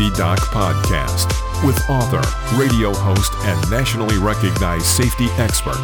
[0.00, 1.26] Safety Doc Podcast
[1.62, 2.22] with author,
[2.58, 5.76] radio host, and nationally recognized safety expert,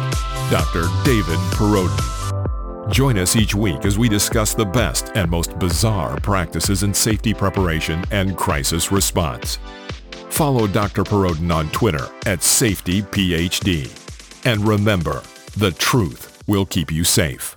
[0.49, 0.85] Dr.
[1.05, 2.91] David Perrodin.
[2.91, 7.31] Join us each week as we discuss the best and most bizarre practices in safety
[7.31, 9.59] preparation and crisis response.
[10.29, 11.03] Follow Dr.
[11.03, 14.47] Perrodin on Twitter at SafetyPhD.
[14.47, 15.21] And remember,
[15.57, 17.55] the truth will keep you safe.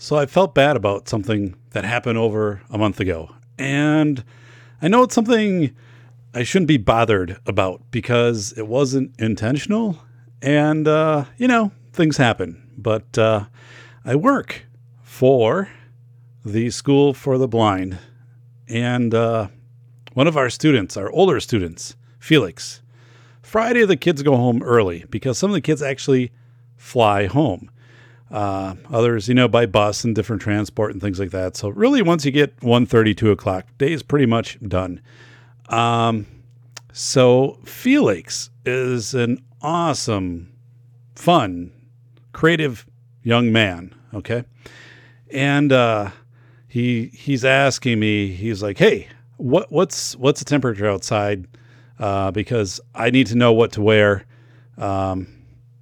[0.02, 3.34] So I felt bad about something that happened over a month ago.
[3.58, 4.24] And
[4.80, 5.76] I know it's something
[6.32, 9.98] I shouldn't be bothered about because it wasn't intentional.
[10.40, 12.66] And, uh, you know, things happen.
[12.78, 13.44] But uh,
[14.02, 14.64] I work
[15.02, 15.68] for
[16.46, 17.98] the School for the Blind.
[18.68, 19.48] And uh,
[20.14, 22.80] one of our students, our older students, Felix,
[23.42, 26.32] Friday the kids go home early because some of the kids actually
[26.78, 27.70] fly home.
[28.30, 31.56] Uh, others, you know, by bus and different transport and things like that.
[31.56, 35.00] So really, once you get 1.30, 2 o'clock, day is pretty much done.
[35.68, 36.26] Um,
[36.92, 40.52] so Felix is an awesome,
[41.14, 41.72] fun,
[42.32, 42.86] creative
[43.22, 43.94] young man.
[44.12, 44.44] Okay,
[45.30, 46.10] and uh,
[46.66, 48.28] he he's asking me.
[48.28, 51.46] He's like, "Hey, what what's what's the temperature outside?"
[51.98, 54.24] Uh, because I need to know what to wear
[54.78, 55.28] um,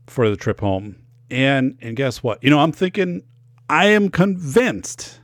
[0.06, 0.96] for the trip home.
[1.30, 2.42] And and guess what?
[2.42, 3.22] You know, I'm thinking
[3.68, 5.20] I am convinced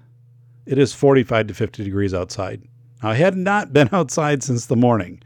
[0.66, 2.62] it is 45 to 50 degrees outside.
[3.03, 5.22] I had not been outside since the morning,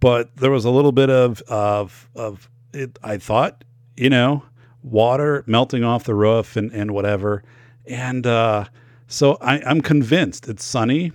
[0.00, 2.98] but there was a little bit of of of it.
[3.02, 3.64] I thought,
[3.96, 4.44] you know,
[4.82, 7.42] water melting off the roof and and whatever,
[7.86, 8.64] and uh,
[9.06, 11.12] so I, I'm convinced it's sunny.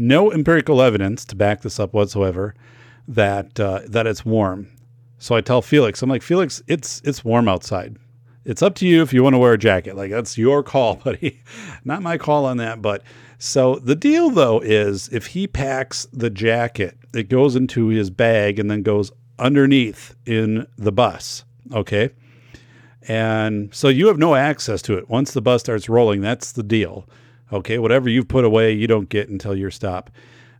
[0.00, 2.54] No empirical evidence to back this up whatsoever
[3.08, 4.68] that uh, that it's warm.
[5.18, 7.96] So I tell Felix, I'm like, Felix, it's it's warm outside
[8.48, 9.94] it's up to you if you want to wear a jacket.
[9.94, 11.42] Like that's your call, buddy.
[11.84, 12.80] Not my call on that.
[12.80, 13.02] But
[13.38, 18.58] so the deal though is if he packs the jacket, it goes into his bag
[18.58, 21.44] and then goes underneath in the bus.
[21.72, 22.10] Okay.
[23.06, 25.08] And so you have no access to it.
[25.08, 27.06] Once the bus starts rolling, that's the deal.
[27.52, 27.78] Okay.
[27.78, 30.10] Whatever you've put away, you don't get until your stop.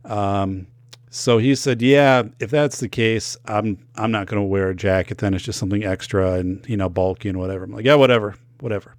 [0.05, 0.67] Um,
[1.09, 4.75] so he said, "Yeah, if that's the case, I'm I'm not going to wear a
[4.75, 5.17] jacket.
[5.17, 8.35] Then it's just something extra and you know bulky and whatever." I'm like, "Yeah, whatever,
[8.59, 8.95] whatever."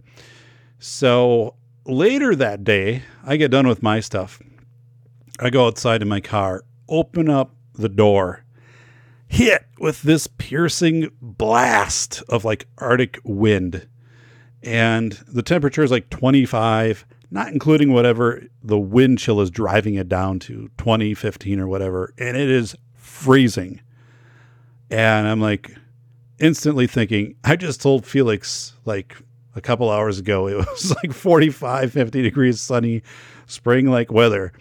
[0.79, 1.55] So
[1.87, 4.43] later that day, I get done with my stuff.
[5.39, 8.45] I go outside in my car, open up the door,
[9.29, 13.87] hit with this piercing blast of like Arctic wind,
[14.63, 20.09] and the temperature is like 25 not including whatever the wind chill is driving it
[20.09, 22.13] down to 20, 15 or whatever.
[22.19, 23.81] And it is freezing.
[24.91, 25.71] And I'm like
[26.41, 29.17] instantly thinking, I just told Felix like
[29.55, 33.03] a couple hours ago, it was like 45, 50 degrees sunny,
[33.47, 34.53] spring like weather.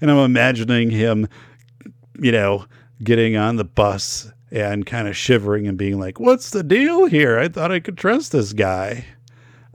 [0.00, 1.28] And I'm imagining him,
[2.20, 2.66] you know,
[3.02, 7.38] getting on the bus and kind of shivering and being like, what's the deal here?
[7.38, 9.04] I thought I could trust this guy.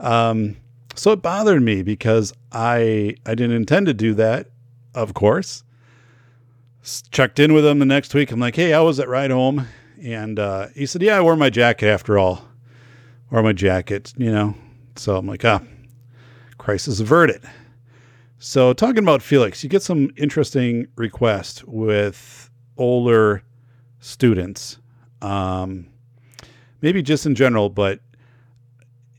[0.00, 0.56] Um,
[0.94, 4.48] so it bothered me because I I didn't intend to do that,
[4.94, 5.64] of course.
[7.10, 8.30] Checked in with him the next week.
[8.30, 9.66] I'm like, hey, I was at ride home?
[10.02, 12.44] And uh, he said, yeah, I wore my jacket after all.
[13.30, 14.54] Wore my jacket, you know.
[14.96, 15.62] So I'm like, ah,
[16.58, 17.42] crisis averted.
[18.38, 23.42] So talking about Felix, you get some interesting requests with older
[24.00, 24.78] students.
[25.22, 25.86] Um,
[26.82, 28.00] maybe just in general, but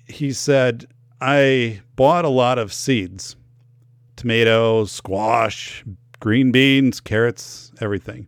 [0.06, 0.86] he said
[1.22, 3.36] I bought a lot of seeds
[4.16, 5.84] tomatoes, squash,
[6.20, 8.28] green beans, carrots, everything.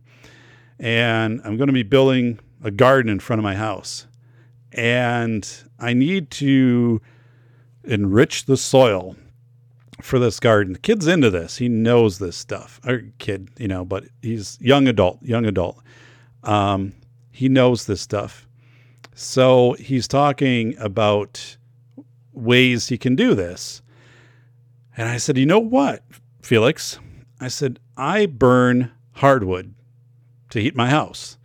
[0.78, 4.06] And I'm going to be building a garden in front of my house.
[4.72, 5.48] And
[5.78, 7.00] I need to
[7.84, 9.16] enrich the soil
[10.02, 10.74] for this garden.
[10.74, 11.56] The kid's into this.
[11.56, 12.80] He knows this stuff.
[12.86, 15.82] Or kid, you know, but he's young adult, young adult.
[16.44, 16.92] Um,
[17.32, 18.46] he knows this stuff.
[19.14, 21.56] So he's talking about
[22.38, 23.82] ways he can do this.
[24.96, 26.02] And I said, You know what,
[26.42, 26.98] Felix?
[27.40, 29.74] I said, I burn hardwood
[30.50, 31.38] to heat my house.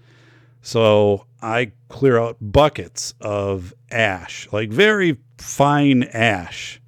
[0.61, 6.81] So I clear out buckets of ash, like very fine ash.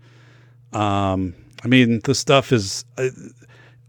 [0.72, 3.10] Um, I mean, the stuff is, uh,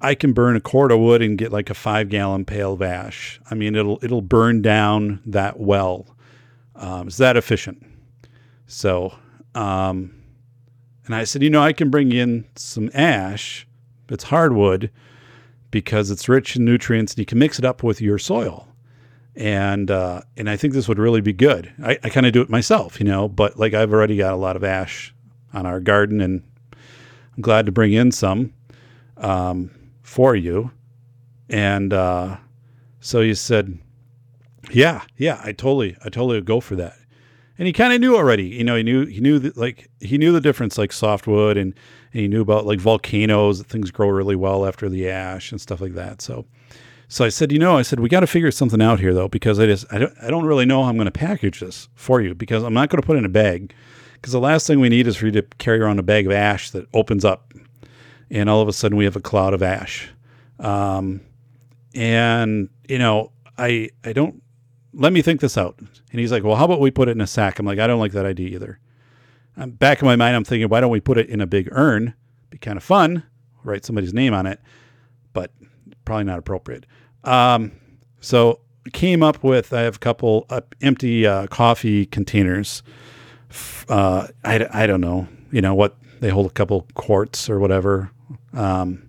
[0.01, 2.83] I can burn a cord of wood and get like a five gallon pail of
[2.83, 3.41] ash.
[3.51, 6.07] I mean, it'll it'll burn down that well.
[6.75, 7.85] Um, it's that efficient.
[8.67, 9.15] So,
[9.57, 10.15] um,
[11.07, 13.67] and I said, you know, I can bring in some ash.
[14.09, 14.91] It's hardwood
[15.71, 18.69] because it's rich in nutrients, and you can mix it up with your soil.
[19.35, 21.73] And uh, and I think this would really be good.
[21.83, 24.37] I, I kind of do it myself, you know, but like I've already got a
[24.37, 25.15] lot of ash
[25.53, 26.43] on our garden, and
[27.37, 28.53] I'm glad to bring in some.
[29.17, 29.71] Um,
[30.07, 30.71] for you.
[31.51, 32.37] And uh,
[33.01, 33.79] so you said,
[34.71, 36.97] yeah, yeah, I totally, I totally would go for that.
[37.59, 40.19] And he kind of knew already, you know, he knew, he knew that like, he
[40.19, 41.75] knew the difference like softwood and,
[42.13, 45.61] and he knew about like volcanoes, that things grow really well after the ash and
[45.61, 46.21] stuff like that.
[46.21, 46.45] So,
[47.09, 49.29] so I said, you know, I said, we got to figure something out here though,
[49.29, 51.89] because I just, I don't, I don't really know how I'm going to package this
[51.95, 53.73] for you because I'm not going to put it in a bag
[54.15, 56.33] because the last thing we need is for you to carry around a bag of
[56.33, 57.55] ash that opens up
[58.31, 60.11] and all of a sudden we have a cloud of ash.
[60.59, 61.21] Um,
[61.95, 64.43] and you know, I I don't
[64.97, 65.79] let me think this out.
[65.79, 67.59] And he's like, well, how about we put it in a sack?
[67.59, 68.81] I'm like, I don't like that idea either.
[69.57, 71.69] I'm back in my mind, I'm thinking, why don't we put it in a big
[71.73, 72.15] urn?
[72.51, 73.23] Be kind of fun,
[73.63, 74.61] write somebody's name on it,
[75.33, 75.53] but
[76.05, 76.87] probably not appropriate.
[77.25, 77.73] Um,
[78.21, 78.61] so
[78.93, 82.83] came up with I have a couple uh, empty uh, coffee containers.
[83.89, 88.11] Uh, I, I don't know, you know what they hold a couple quarts or whatever.
[88.53, 89.09] Um,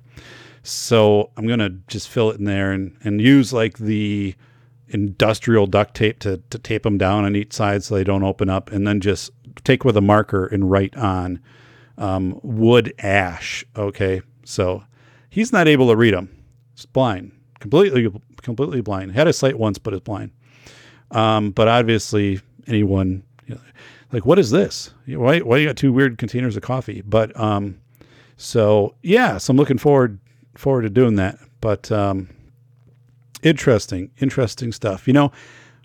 [0.63, 4.35] so I'm going to just fill it in there and, and use like the
[4.89, 8.49] industrial duct tape to, to tape them down on each side so they don't open
[8.49, 8.71] up.
[8.71, 9.31] And then just
[9.63, 11.39] take with a marker and write on
[11.97, 13.65] um, wood ash.
[13.75, 14.21] Okay.
[14.45, 14.83] So
[15.29, 16.33] he's not able to read them.
[16.73, 18.11] It's blind, completely,
[18.41, 19.11] completely blind.
[19.11, 20.31] Had a sight once, but it's blind.
[21.11, 23.61] Um, but obviously, anyone you know,
[24.11, 24.91] like, what is this?
[25.07, 27.01] Why, why you got two weird containers of coffee?
[27.01, 27.79] But um,
[28.35, 30.19] so yeah, so I'm looking forward
[30.55, 31.39] forward to doing that.
[31.61, 32.29] But um,
[33.47, 35.07] interesting, interesting stuff.
[35.07, 35.31] You know,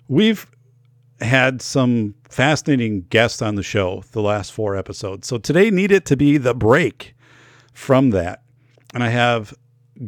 [0.07, 0.45] we've
[1.21, 5.27] had some fascinating guests on the show the last four episodes.
[5.27, 7.15] So today needed to be the break
[7.73, 8.43] from that.
[8.93, 9.53] And I have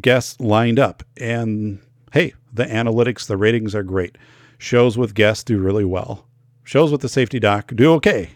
[0.02, 1.04] guests lined up.
[1.18, 1.80] And
[2.12, 4.18] hey, the analytics, the ratings are great.
[4.58, 6.28] Shows with guests do really well.
[6.64, 8.32] Shows with the safety doc do okay.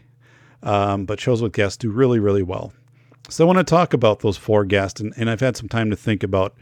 [0.62, 2.74] Um, but shows with guests do really, really well.
[3.30, 5.90] So I want to talk about those four guests, and, and I've had some time
[5.92, 6.56] to think about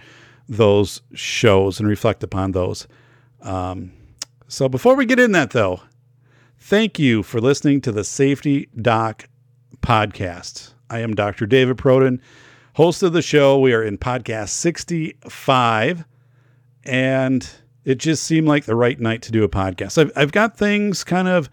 [0.48, 2.88] those shows and reflect upon those.
[3.42, 3.92] Um,
[4.48, 5.82] so before we get in that, though,
[6.60, 9.28] thank you for listening to the Safety Doc
[9.82, 10.74] podcast.
[10.90, 11.46] I am Dr.
[11.46, 12.20] David Perrodin,
[12.74, 13.60] host of the show.
[13.60, 16.06] We are in podcast 65,
[16.84, 17.50] and
[17.84, 19.98] it just seemed like the right night to do a podcast.
[19.98, 21.50] I've, I've got things kind of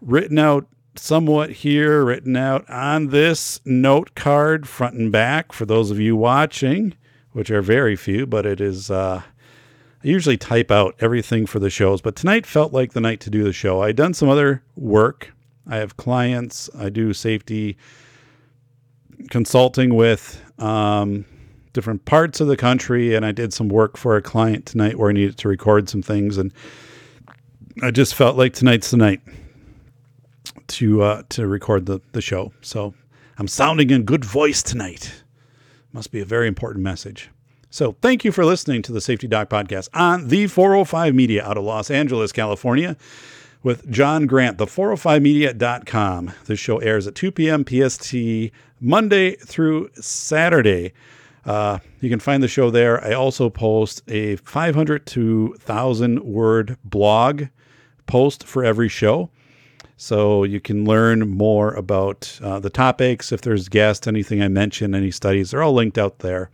[0.00, 0.66] written out
[0.96, 6.16] somewhat here written out on this note card, front and back, for those of you
[6.16, 6.94] watching,
[7.32, 8.90] which are very few, but it is.
[8.90, 9.22] Uh,
[10.02, 13.30] I usually type out everything for the shows, but tonight felt like the night to
[13.30, 13.82] do the show.
[13.82, 15.32] I'd done some other work.
[15.66, 16.70] I have clients.
[16.76, 17.76] I do safety
[19.30, 21.26] consulting with um,
[21.74, 25.10] different parts of the country, and I did some work for a client tonight where
[25.10, 26.52] I needed to record some things, and
[27.82, 29.20] I just felt like tonight's the night
[30.68, 32.52] to uh, to record the the show.
[32.62, 32.94] So
[33.38, 35.19] I'm sounding in good voice tonight.
[35.92, 37.30] Must be a very important message.
[37.68, 41.56] So thank you for listening to the Safety Doc podcast on the 405 Media out
[41.56, 42.96] of Los Angeles, California,
[43.62, 46.32] with John Grant, the 405media.com.
[46.46, 47.64] This show airs at 2 p.m.
[47.64, 50.92] PST Monday through Saturday.
[51.44, 53.02] Uh, you can find the show there.
[53.04, 57.44] I also post a 500 to 1,000 word blog
[58.06, 59.30] post for every show.
[60.02, 64.94] So you can learn more about uh, the topics, if there's guests, anything I mentioned,
[64.94, 66.48] any studies, they're all linked out there.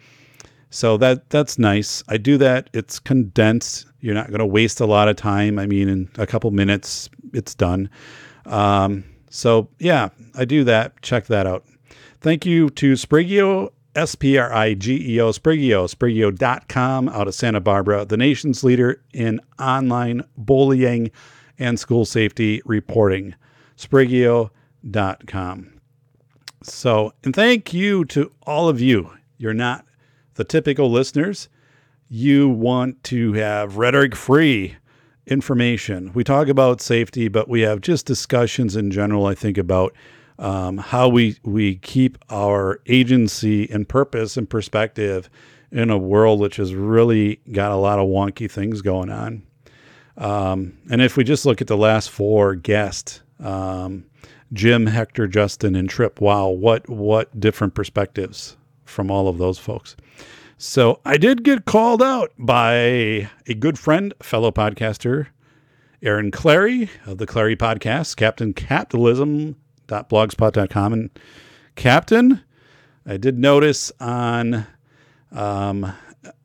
[0.70, 2.02] So that that's nice.
[2.08, 2.68] I do that.
[2.72, 3.86] It's condensed.
[4.00, 5.60] You're not going to waste a lot of time.
[5.60, 7.88] I mean, in a couple minutes, it's done.
[8.46, 11.00] Um, so yeah, I do that.
[11.02, 11.64] Check that out.
[12.20, 17.34] Thank you to Sprigeo, S P R I G E O, Sprigeo, Sprigeo.com out of
[17.36, 21.12] Santa Barbara, the nation's leader in online bullying
[21.58, 23.34] and school safety reporting.
[23.76, 25.72] Sprigeo.com.
[26.62, 29.10] So, and thank you to all of you.
[29.38, 29.84] You're not
[30.34, 31.48] the typical listeners.
[32.08, 34.76] You want to have rhetoric free
[35.26, 36.12] information.
[36.14, 39.94] We talk about safety, but we have just discussions in general, I think, about
[40.38, 45.28] um, how we, we keep our agency and purpose and perspective
[45.72, 49.42] in a world which has really got a lot of wonky things going on.
[50.18, 54.06] Um, and if we just look at the last four guests, um,
[54.52, 59.96] Jim, Hector, Justin, and Trip, wow, what what different perspectives from all of those folks.
[60.58, 65.26] So I did get called out by a good friend, fellow podcaster,
[66.02, 70.92] Aaron Clarey of the Clarey Podcast, Captain Capitalism.blogspot.com.
[70.92, 71.10] And
[71.74, 72.40] Captain,
[73.04, 74.66] I did notice on
[75.32, 75.92] um,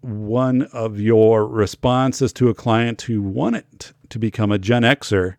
[0.01, 5.35] one of your responses to a client who wanted to become a Gen Xer,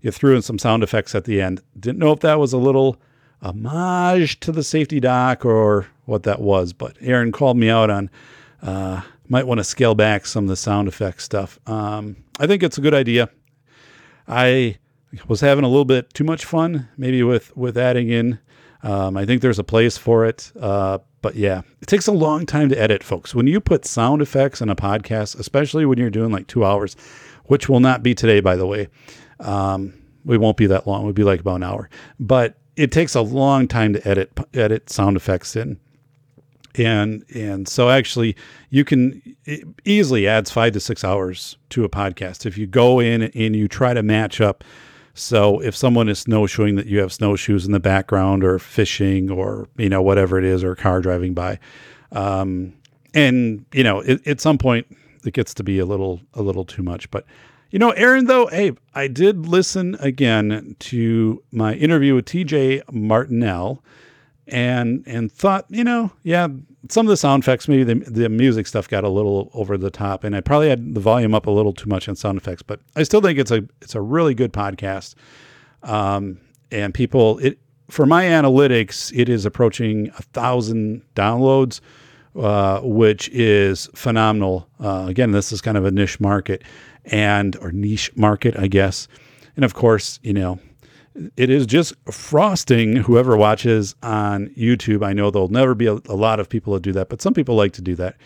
[0.00, 1.62] you threw in some sound effects at the end.
[1.78, 3.00] Didn't know if that was a little
[3.42, 8.10] homage to the safety doc or what that was, but Aaron called me out on
[8.62, 11.58] uh, might want to scale back some of the sound effect stuff.
[11.66, 13.30] Um, I think it's a good idea.
[14.26, 14.78] I
[15.28, 18.38] was having a little bit too much fun, maybe with with adding in.
[18.84, 22.46] Um, I think there's a place for it, uh, but yeah, it takes a long
[22.46, 23.34] time to edit, folks.
[23.34, 26.94] When you put sound effects in a podcast, especially when you're doing like two hours,
[27.46, 28.88] which will not be today, by the way.
[29.40, 31.04] Um, we won't be that long.
[31.04, 34.90] We'll be like about an hour, but it takes a long time to edit edit
[34.90, 35.78] sound effects in
[36.76, 38.36] and and so actually
[38.70, 39.22] you can
[39.84, 43.68] easily adds five to six hours to a podcast if you go in and you
[43.68, 44.64] try to match up
[45.14, 49.68] so if someone is snowshoeing that you have snowshoes in the background or fishing or
[49.76, 51.58] you know whatever it is or a car driving by
[52.12, 52.72] um,
[53.14, 54.86] and you know it, at some point
[55.24, 57.10] it gets to be a little a little too much.
[57.10, 57.24] But
[57.74, 63.82] you know aaron though hey i did listen again to my interview with tj martinell
[64.48, 66.48] and and thought, you know, yeah,
[66.88, 69.90] some of the sound effects, maybe the, the music stuff got a little over the
[69.90, 72.62] top, and I probably had the volume up a little too much on sound effects,
[72.62, 75.14] but I still think it's a it's a really good podcast.
[75.82, 77.58] Um, and people, it
[77.88, 81.80] for my analytics, it is approaching a thousand downloads,
[82.36, 84.68] uh, which is phenomenal.
[84.80, 86.62] Uh, again, this is kind of a niche market,
[87.06, 89.08] and or niche market, I guess.
[89.56, 90.58] And of course, you know,
[91.36, 95.04] it is just frosting whoever watches on YouTube.
[95.04, 97.34] I know there'll never be a, a, lot of people that do that, but some
[97.34, 98.16] people like to do that.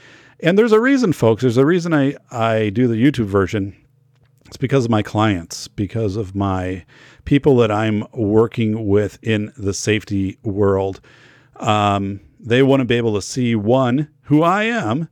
[0.40, 1.42] And there's a reason, folks.
[1.42, 3.76] There's a reason I, I do the YouTube version.
[4.46, 6.84] It's because of my clients, because of my
[7.26, 11.00] people that I'm working with in the safety world.
[11.56, 15.08] Um, they want to be able to see one, who I am,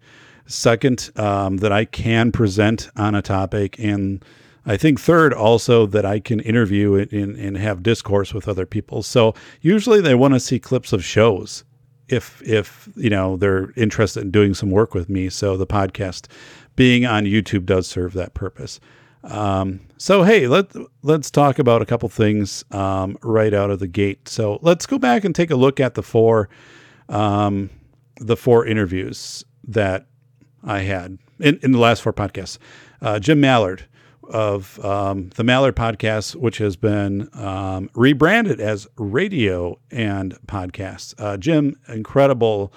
[0.46, 4.24] second, um, that I can present on a topic, and
[4.66, 9.02] I think third, also that I can interview and, and have discourse with other people.
[9.04, 11.64] So usually they want to see clips of shows
[12.08, 15.28] if if you know they're interested in doing some work with me.
[15.28, 16.26] So the podcast
[16.74, 18.80] being on YouTube does serve that purpose.
[19.24, 23.88] Um, so hey, let let's talk about a couple things um, right out of the
[23.88, 24.28] gate.
[24.28, 26.48] So let's go back and take a look at the four
[27.08, 27.70] um,
[28.20, 30.06] the four interviews that
[30.64, 32.58] I had in, in the last four podcasts.
[33.02, 33.86] Uh, Jim Mallard,
[34.28, 41.14] of um, the Mallard podcast, which has been um, rebranded as Radio and Podcast.
[41.18, 42.72] Uh, Jim, incredible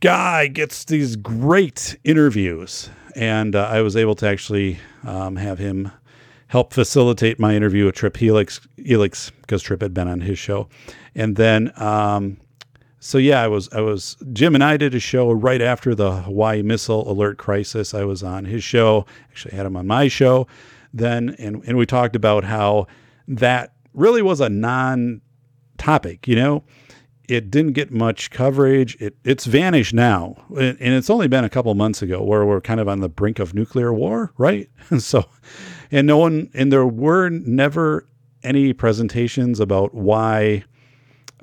[0.00, 2.90] guy, gets these great interviews.
[3.14, 5.90] And uh, I was able to actually um, have him
[6.48, 10.68] help facilitate my interview with Trip Elix, Elix because Trip had been on his show.
[11.14, 12.38] And then um,
[12.98, 16.22] so yeah, I was I was Jim and I did a show right after the
[16.22, 17.94] Hawaii missile alert crisis.
[17.94, 19.06] I was on his show.
[19.30, 20.46] Actually, had him on my show
[20.94, 22.86] then, and and we talked about how
[23.28, 26.26] that really was a non-topic.
[26.26, 26.64] You know,
[27.28, 28.96] it didn't get much coverage.
[29.00, 32.80] It it's vanished now, and it's only been a couple months ago where we're kind
[32.80, 34.70] of on the brink of nuclear war, right?
[34.90, 35.24] And so,
[35.90, 38.06] and no one, and there were never
[38.44, 40.64] any presentations about why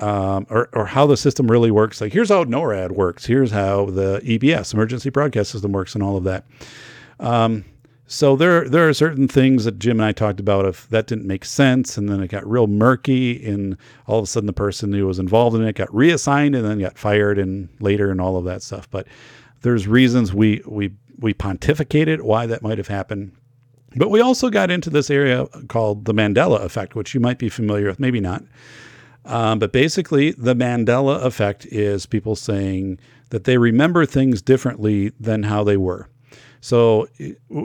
[0.03, 2.01] um, or, or how the system really works.
[2.01, 3.25] Like, here's how NORAD works.
[3.25, 6.45] Here's how the EBS, Emergency Broadcast System, works, and all of that.
[7.22, 7.63] Um,
[8.05, 10.65] so there, there are certain things that Jim and I talked about.
[10.65, 14.27] If that didn't make sense, and then it got real murky, and all of a
[14.27, 17.69] sudden the person who was involved in it got reassigned and then got fired, and
[17.79, 18.89] later, and all of that stuff.
[18.91, 19.07] But
[19.62, 23.31] there's reasons we we we pontificated why that might have happened.
[23.95, 27.48] But we also got into this area called the Mandela effect, which you might be
[27.48, 28.43] familiar with, maybe not.
[29.25, 33.00] Um, but basically, the Mandela effect is people saying
[33.30, 36.10] that they remember things differently than how they were.
[36.62, 37.08] So,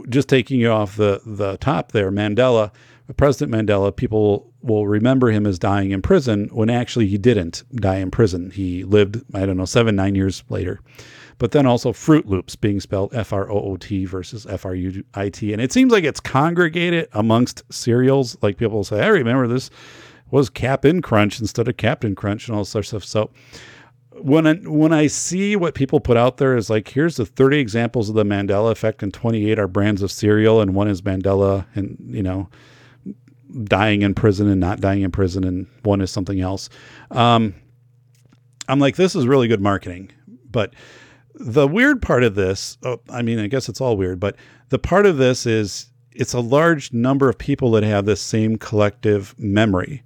[0.08, 2.72] just taking you off the, the top there, Mandela,
[3.16, 7.96] President Mandela, people will remember him as dying in prison when actually he didn't die
[7.96, 8.50] in prison.
[8.50, 10.80] He lived, I don't know, seven, nine years later.
[11.38, 14.74] But then also Fruit Loops being spelled F R O O T versus F R
[14.74, 15.52] U I T.
[15.52, 18.36] And it seems like it's congregated amongst cereals.
[18.42, 19.70] Like people say, I remember this
[20.30, 23.30] was Cap'n Crunch instead of Captain Crunch and all sorts of stuff.
[23.30, 23.30] So
[24.20, 27.58] when I, when I see what people put out there is like, here's the 30
[27.58, 31.66] examples of the Mandela effect, and 28 are brands of cereal, and one is Mandela,
[31.74, 32.48] and you know,
[33.64, 36.68] dying in prison and not dying in prison, and one is something else.
[37.10, 37.54] Um,
[38.68, 40.10] I'm like, this is really good marketing,
[40.50, 40.74] but
[41.34, 44.36] the weird part of this, oh, I mean, I guess it's all weird, but
[44.68, 48.56] the part of this is it's a large number of people that have this same
[48.56, 50.02] collective memory.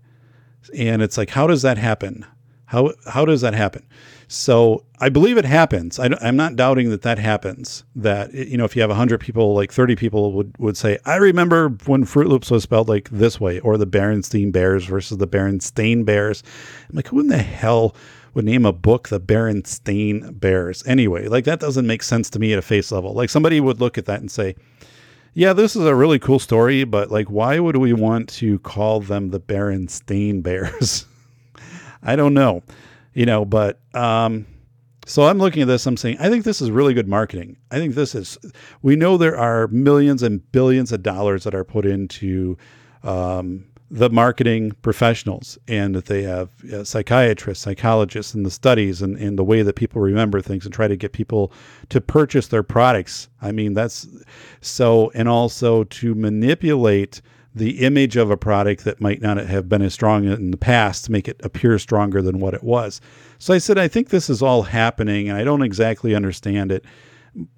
[0.76, 2.26] And it's like, how does that happen?
[2.66, 3.86] How, how does that happen?
[4.32, 5.98] So I believe it happens.
[5.98, 7.84] I, am not doubting that that happens.
[7.94, 11.16] That you know, if you have 100 people, like 30 people would would say, "I
[11.16, 15.28] remember when Fruit Loops was spelled like this way," or the Berenstein Bears versus the
[15.28, 16.42] Berenstain Bears.
[16.88, 17.94] I'm like, who in the hell
[18.32, 20.82] would name a book the Berenstain Bears?
[20.86, 23.12] Anyway, like that doesn't make sense to me at a face level.
[23.12, 24.56] Like somebody would look at that and say,
[25.34, 29.00] "Yeah, this is a really cool story, but like, why would we want to call
[29.00, 31.06] them the Berenstain Bears?"
[32.02, 32.62] I don't know
[33.14, 34.46] you know, but um,
[35.04, 37.56] so I'm looking at this, I'm saying, I think this is really good marketing.
[37.70, 38.38] I think this is,
[38.82, 42.56] we know there are millions and billions of dollars that are put into
[43.02, 49.18] um, the marketing professionals and that they have uh, psychiatrists, psychologists, and the studies and,
[49.18, 51.52] and the way that people remember things and try to get people
[51.90, 53.28] to purchase their products.
[53.42, 54.08] I mean, that's
[54.62, 57.20] so, and also to manipulate
[57.54, 61.04] the image of a product that might not have been as strong in the past
[61.04, 62.98] to make it appear stronger than what it was.
[63.38, 66.82] So I said, I think this is all happening and I don't exactly understand it.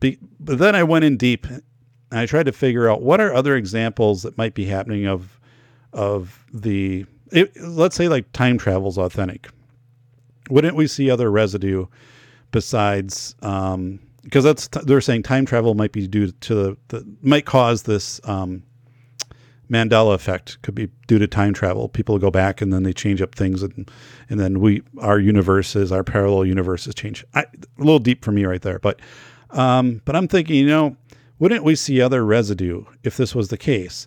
[0.00, 1.62] But then I went in deep and
[2.11, 5.38] I tried to figure out what are other examples that might be happening of
[5.95, 9.49] of the it, let's say like time travel is authentic.
[10.51, 11.87] Wouldn't we see other residue
[12.51, 17.47] besides um, because that's they're saying time travel might be due to the, the might
[17.47, 18.62] cause this um,
[19.71, 21.88] Mandela effect could be due to time travel.
[21.88, 23.90] People go back and then they change up things, and
[24.29, 27.25] and then we our universes, our parallel universes change.
[27.35, 27.47] I, a
[27.79, 29.01] little deep for me right there, but
[29.51, 30.97] um, but I'm thinking, you know,
[31.38, 34.07] wouldn't we see other residue if this was the case?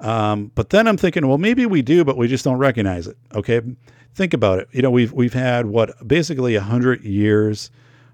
[0.00, 3.16] Um, but then I'm thinking, well, maybe we do, but we just don't recognize it.
[3.34, 3.60] Okay,
[4.14, 4.68] think about it.
[4.72, 7.70] You know, we've we've had what basically a hundred years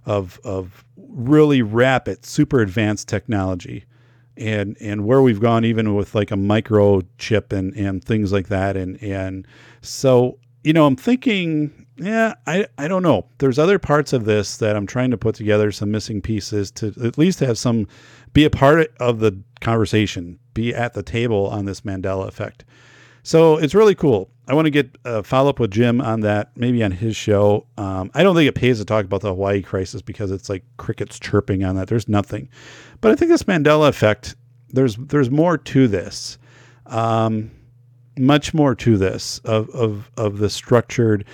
[0.07, 3.85] of of really rapid, super advanced technology.
[4.37, 8.77] And and where we've gone even with like a microchip and and things like that.
[8.77, 9.47] And and
[9.81, 13.27] so you know i'm thinking yeah i i don't know.
[13.39, 16.93] There's other parts of this that i'm trying to put together some missing pieces to
[17.05, 17.87] at least have some
[18.33, 22.65] be a part of the conversation be at the table on this mandela effect
[23.25, 24.31] so it's really cool.
[24.47, 27.67] I want to get a follow up with Jim on that, maybe on his show.
[27.79, 30.63] Um, I don't think it pays to talk about the Hawaii crisis because it's like
[30.77, 31.89] crickets chirping on that.
[31.89, 32.51] There's nothing,
[33.01, 34.37] but I think this Mandela effect.
[34.69, 36.37] There's there's more to this,
[36.87, 37.51] um,
[38.19, 41.25] much more to this of of of the structured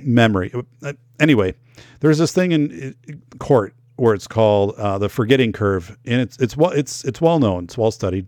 [0.00, 0.52] memory.
[0.82, 1.54] Uh, anyway,
[2.00, 2.94] there's this thing in
[3.38, 7.38] court where it's called uh, the forgetting curve, and it's it's well it's it's well
[7.38, 8.26] known, it's well studied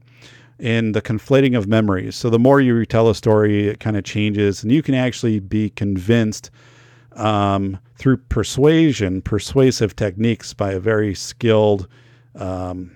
[0.61, 2.15] and the conflating of memories.
[2.15, 5.41] So the more you retell a story, it kind of changes, and you can actually
[5.41, 6.51] be convinced
[7.13, 11.89] um, through persuasion, persuasive techniques by a very skilled,
[12.35, 12.91] um,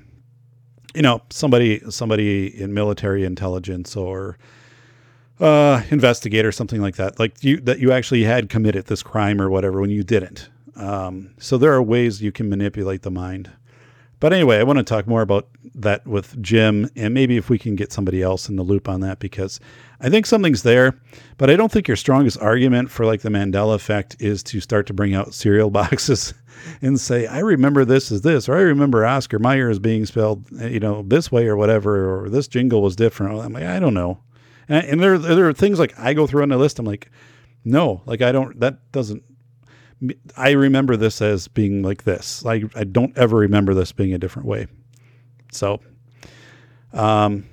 [0.94, 4.38] you know, somebody somebody in military intelligence or
[5.40, 9.50] uh, investigator, something like that, like you that you actually had committed this crime or
[9.50, 10.48] whatever when you didn't.
[10.76, 13.50] Um, so there are ways you can manipulate the mind.
[14.20, 17.58] But anyway, I want to talk more about that with Jim and maybe if we
[17.58, 19.60] can get somebody else in the loop on that because
[20.00, 20.98] I think something's there,
[21.36, 24.86] but I don't think your strongest argument for like the Mandela effect is to start
[24.86, 26.32] to bring out cereal boxes
[26.80, 30.50] and say, I remember this as this, or I remember Oscar Mayer as being spelled,
[30.52, 33.38] you know, this way or whatever, or this jingle was different.
[33.40, 34.20] I'm like, I don't know.
[34.68, 36.78] And, and there, there are things like I go through on the list.
[36.78, 37.10] I'm like,
[37.64, 39.22] no, like I don't, that doesn't
[40.36, 42.44] I remember this as being like this.
[42.44, 44.66] Like I don't ever remember this being a different way.
[45.52, 45.80] So,
[46.92, 47.46] um,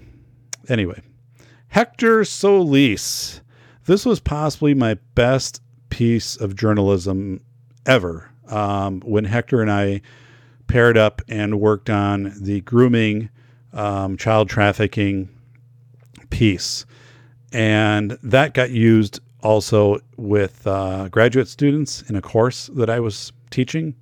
[0.67, 1.01] anyway,
[1.67, 3.41] Hector Solis.
[3.85, 7.41] This was possibly my best piece of journalism
[7.85, 8.29] ever.
[8.47, 10.01] Um, when Hector and I
[10.67, 13.29] paired up and worked on the grooming,
[13.73, 15.29] um, child trafficking
[16.29, 16.85] piece,
[17.51, 23.31] and that got used also with uh, graduate students in a course that I was
[23.49, 23.95] teaching.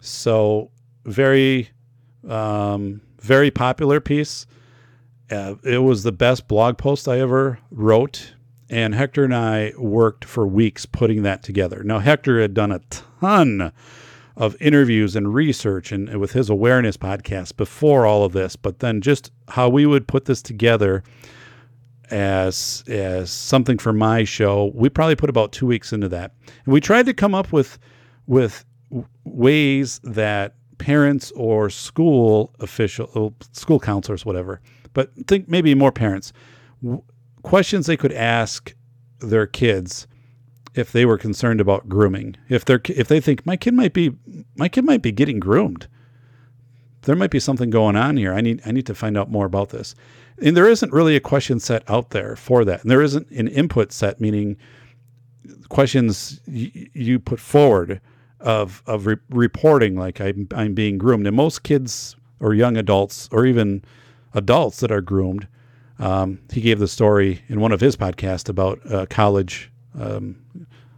[0.00, 0.70] So
[1.04, 1.70] very,
[2.28, 4.46] um, very popular piece.
[5.30, 8.34] Uh, it was the best blog post I ever wrote.
[8.68, 11.82] And Hector and I worked for weeks putting that together.
[11.82, 12.80] Now, Hector had done a
[13.20, 13.72] ton
[14.36, 18.78] of interviews and research and, and with his awareness podcast before all of this, but
[18.78, 21.02] then just how we would put this together
[22.10, 24.72] as as something for my show.
[24.74, 27.78] We probably put about two weeks into that, and we tried to come up with
[28.26, 28.64] with
[29.24, 34.60] ways that parents or school official, oh, school counselors, whatever,
[34.94, 36.32] but think maybe more parents,
[37.42, 38.74] questions they could ask
[39.20, 40.06] their kids
[40.74, 42.36] if they were concerned about grooming.
[42.48, 44.12] If they're if they think my kid might be
[44.56, 45.88] my kid might be getting groomed.
[47.02, 48.32] There might be something going on here.
[48.34, 49.94] I need I need to find out more about this.
[50.42, 52.82] And there isn't really a question set out there for that.
[52.82, 54.56] And there isn't an input set meaning
[55.68, 58.00] questions y- you put forward
[58.40, 61.26] of of re- reporting like I'm I'm being groomed.
[61.26, 63.82] And most kids or young adults or even
[64.34, 65.46] adults that are groomed
[66.00, 70.36] um, he gave the story in one of his podcasts about a college um,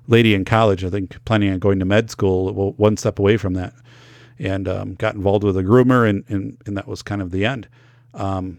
[0.07, 3.55] lady in college, I think, planning on going to med school, one step away from
[3.55, 3.75] that,
[4.43, 7.45] and um, got involved with a groomer, and, and, and that was kind of the
[7.45, 7.69] end.
[8.13, 8.59] Um,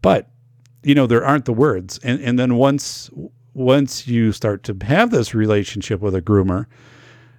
[0.00, 0.30] but
[0.82, 3.10] you know, there aren't the words, and and then once
[3.52, 6.66] once you start to have this relationship with a groomer,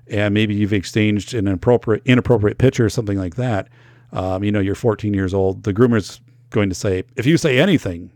[0.08, 3.68] and maybe you've exchanged an inappropriate inappropriate picture or something like that.
[4.12, 5.64] Um, you know, you're 14 years old.
[5.64, 8.12] The groomer's going to say, if you say anything,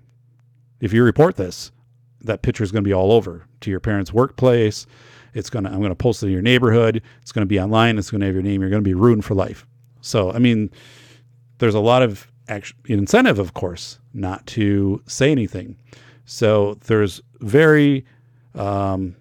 [0.79, 1.71] if you report this,
[2.21, 4.85] that picture is going to be all over to your parents' workplace.
[5.33, 7.01] It's to, I'm to post it in your neighborhood.
[7.21, 7.97] It's to be online.
[7.97, 8.61] It's to have your name.
[8.61, 9.65] You're to be ruined for life.
[10.01, 10.69] So, I mean,
[11.59, 15.77] there's a lot of action, incentive, of course, not to say anything.
[16.25, 18.05] So there's very
[18.55, 19.15] um,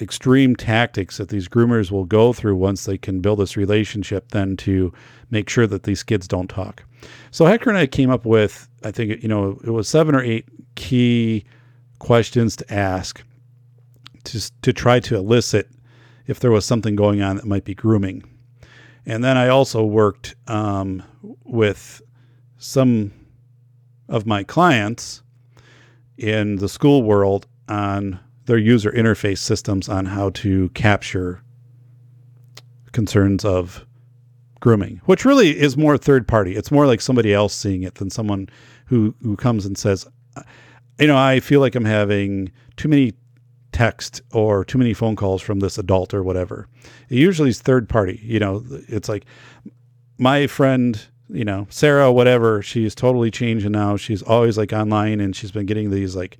[0.00, 4.56] extreme tactics that these groomers will go through once they can build this relationship, then
[4.58, 4.92] to
[5.30, 6.84] make sure that these kids don't talk.
[7.30, 10.22] So Hector and I came up with, I think, you know, it was seven or
[10.22, 11.44] eight key
[11.98, 13.22] questions to ask
[14.24, 15.68] to, to try to elicit
[16.26, 18.22] if there was something going on that might be grooming.
[19.04, 21.02] And then I also worked um,
[21.44, 22.00] with
[22.58, 23.12] some
[24.08, 25.22] of my clients
[26.16, 31.42] in the school world on their user interface systems on how to capture
[32.92, 33.84] concerns of
[34.60, 36.54] grooming, which really is more third party.
[36.54, 38.48] It's more like somebody else seeing it than someone
[38.86, 40.06] who who comes and says,
[40.98, 43.12] you know, I feel like I'm having too many
[43.72, 46.68] text or too many phone calls from this adult or whatever.
[47.08, 48.20] It usually is third party.
[48.22, 49.24] You know, it's like
[50.18, 55.34] my friend, you know, Sarah, whatever, she's totally changed now she's always like online and
[55.34, 56.38] she's been getting these like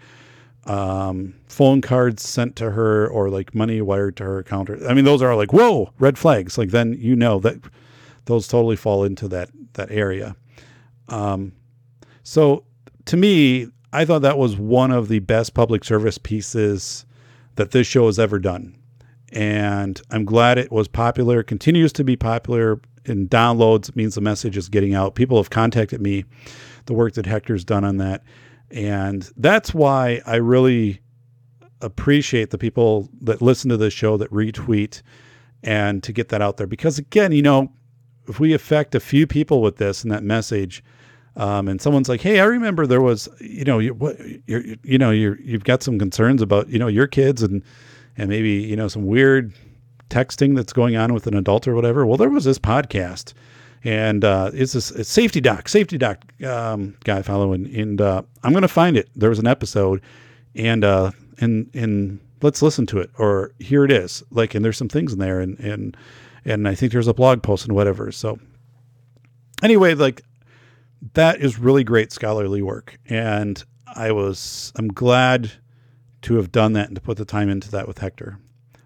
[0.66, 4.70] um, phone cards sent to her or like money wired to her account.
[4.88, 6.56] I mean, those are like, whoa, red flags.
[6.56, 7.56] Like then you know that
[8.26, 10.36] those totally fall into that, that area.
[11.08, 11.52] Um,
[12.22, 12.64] so
[13.06, 17.04] to me, I thought that was one of the best public service pieces
[17.56, 18.76] that this show has ever done.
[19.32, 23.88] And I'm glad it was popular, continues to be popular in downloads.
[23.88, 25.14] It means the message is getting out.
[25.14, 26.24] People have contacted me,
[26.86, 28.22] the work that Hector's done on that.
[28.70, 31.00] And that's why I really
[31.80, 35.02] appreciate the people that listen to this show that retweet
[35.62, 36.66] and to get that out there.
[36.66, 37.72] Because again, you know,
[38.28, 40.82] if we affect a few people with this and that message,
[41.36, 44.16] um, and someone's like, "Hey, I remember there was, you know, you, what,
[44.46, 47.62] you're, you know, you're, you've got some concerns about, you know, your kids and
[48.16, 49.54] and maybe you know some weird
[50.10, 53.32] texting that's going on with an adult or whatever." Well, there was this podcast,
[53.82, 58.52] and uh, it's this it's safety doc, safety doc um, guy following, and uh, I'm
[58.52, 59.08] gonna find it.
[59.16, 60.02] There was an episode,
[60.54, 64.22] and uh, and and let's listen to it, or here it is.
[64.30, 65.96] Like, and there's some things in there, and and
[66.44, 68.12] and I think there's a blog post and whatever.
[68.12, 68.38] So
[69.62, 70.22] anyway, like
[71.14, 72.98] that is really great scholarly work.
[73.08, 73.62] And
[73.94, 75.52] I was, I'm glad
[76.22, 78.38] to have done that and to put the time into that with Hector.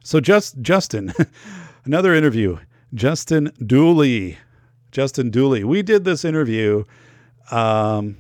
[0.03, 1.13] So just Justin,
[1.85, 2.59] another interview,
[2.95, 4.39] Justin Dooley,
[4.93, 5.65] Justin Dooley.
[5.65, 6.85] We did this interview
[7.51, 8.17] um,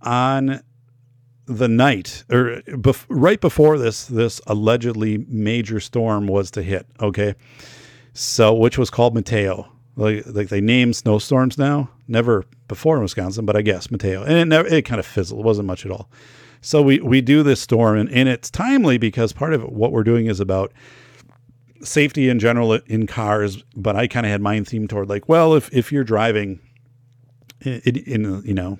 [0.00, 0.62] on
[1.46, 6.86] the night or bef- right before this this allegedly major storm was to hit.
[7.00, 7.34] Okay,
[8.14, 9.71] so which was called Mateo.
[9.94, 11.90] Like, like they name snowstorms now.
[12.08, 14.22] Never before in Wisconsin, but I guess Mateo.
[14.22, 15.40] And it, never, it kind of fizzled.
[15.40, 16.10] It wasn't much at all.
[16.60, 20.04] So we, we do this storm, and, and it's timely because part of what we're
[20.04, 20.72] doing is about
[21.82, 23.62] safety in general in cars.
[23.76, 26.60] But I kind of had mine themed toward like, well, if, if you're driving
[27.62, 28.78] in, in, you know,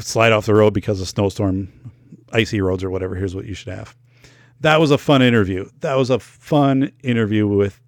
[0.00, 1.68] slide off the road because of snowstorm,
[2.32, 3.96] icy roads or whatever, here's what you should have.
[4.60, 5.70] That was a fun interview.
[5.80, 7.80] That was a fun interview with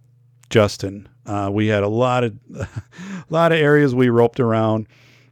[0.51, 1.09] Justin.
[1.25, 2.69] Uh, we had a lot of a
[3.31, 4.89] lot of areas we roped around.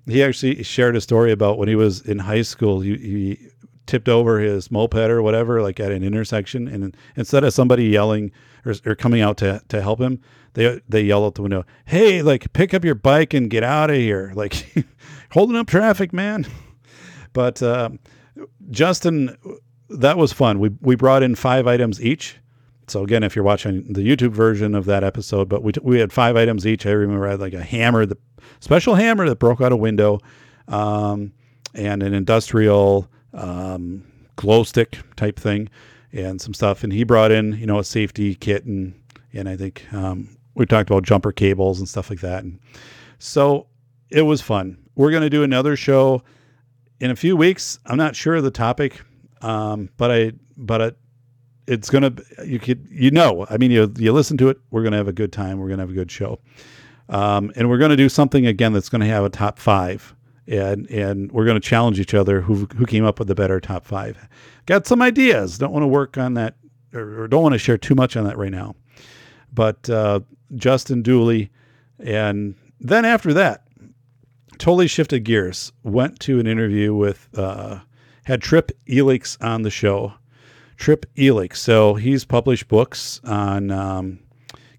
[0.07, 2.81] He actually shared a story about when he was in high school.
[2.81, 3.49] He, he
[3.87, 8.31] tipped over his moped or whatever, like at an intersection, and instead of somebody yelling
[8.65, 10.21] or, or coming out to, to help him,
[10.55, 13.91] they they yell out the window, "Hey, like pick up your bike and get out
[13.91, 14.87] of here!" Like
[15.33, 16.47] holding up traffic, man.
[17.35, 17.91] But uh,
[18.71, 19.37] Justin,
[19.91, 20.59] that was fun.
[20.59, 22.39] We we brought in five items each
[22.91, 25.99] so again, if you're watching the YouTube version of that episode, but we, t- we
[25.99, 26.87] had five items each.
[26.87, 28.19] I remember I had like a hammer, the
[28.61, 30.21] special hammer that broke out a window,
[30.69, 31.33] um,
[31.75, 34.05] and an industrial um,
[34.37, 35.69] glow stick type thing,
[36.13, 36.85] and some stuff.
[36.85, 38.95] And he brought in, you know, a safety kit and
[39.33, 42.45] and I think um, we talked about jumper cables and stuff like that.
[42.45, 42.59] And
[43.19, 43.67] so
[44.11, 44.79] it was fun.
[44.95, 46.23] We're going to do another show
[47.01, 47.79] in a few weeks.
[47.87, 49.03] I'm not sure of the topic,
[49.43, 50.97] um, but I but
[51.69, 52.13] it's gonna
[52.45, 54.59] you could you know I mean you you listen to it.
[54.71, 55.59] We're gonna have a good time.
[55.59, 56.41] We're gonna have a good show,
[57.09, 60.15] um, and we're gonna do something again that's gonna have a top five.
[60.51, 63.85] And, and we're to challenge each other who, who came up with the better top
[63.85, 64.17] five.
[64.65, 65.59] Got some ideas.
[65.59, 66.55] Don't want to work on that
[66.95, 68.75] or, or don't want to share too much on that right now.
[69.53, 70.21] But uh,
[70.57, 71.51] Justin Dooley,
[71.99, 73.65] and then after that,
[74.59, 75.73] totally shifted gears.
[75.83, 77.81] Went to an interview with, uh,
[78.25, 80.15] had Trip Elix on the show.
[80.79, 81.57] Trip Elix.
[81.57, 84.21] So he's published books on um,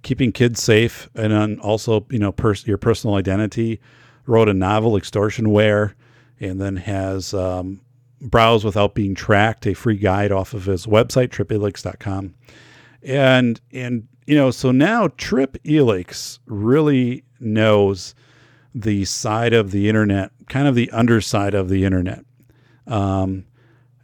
[0.02, 3.80] keeping kids safe and on also, you know, pers- your personal identity.
[4.26, 5.94] Wrote a novel, Extortionware,
[6.40, 7.82] and then has um,
[8.22, 12.36] Browse Without Being Tracked, a free guide off of his website, tripelix.com.
[13.02, 18.14] And, and, you know, so now Trip Elix really knows
[18.76, 22.24] the side of the internet, kind of the underside of the internet.
[22.86, 23.46] Um,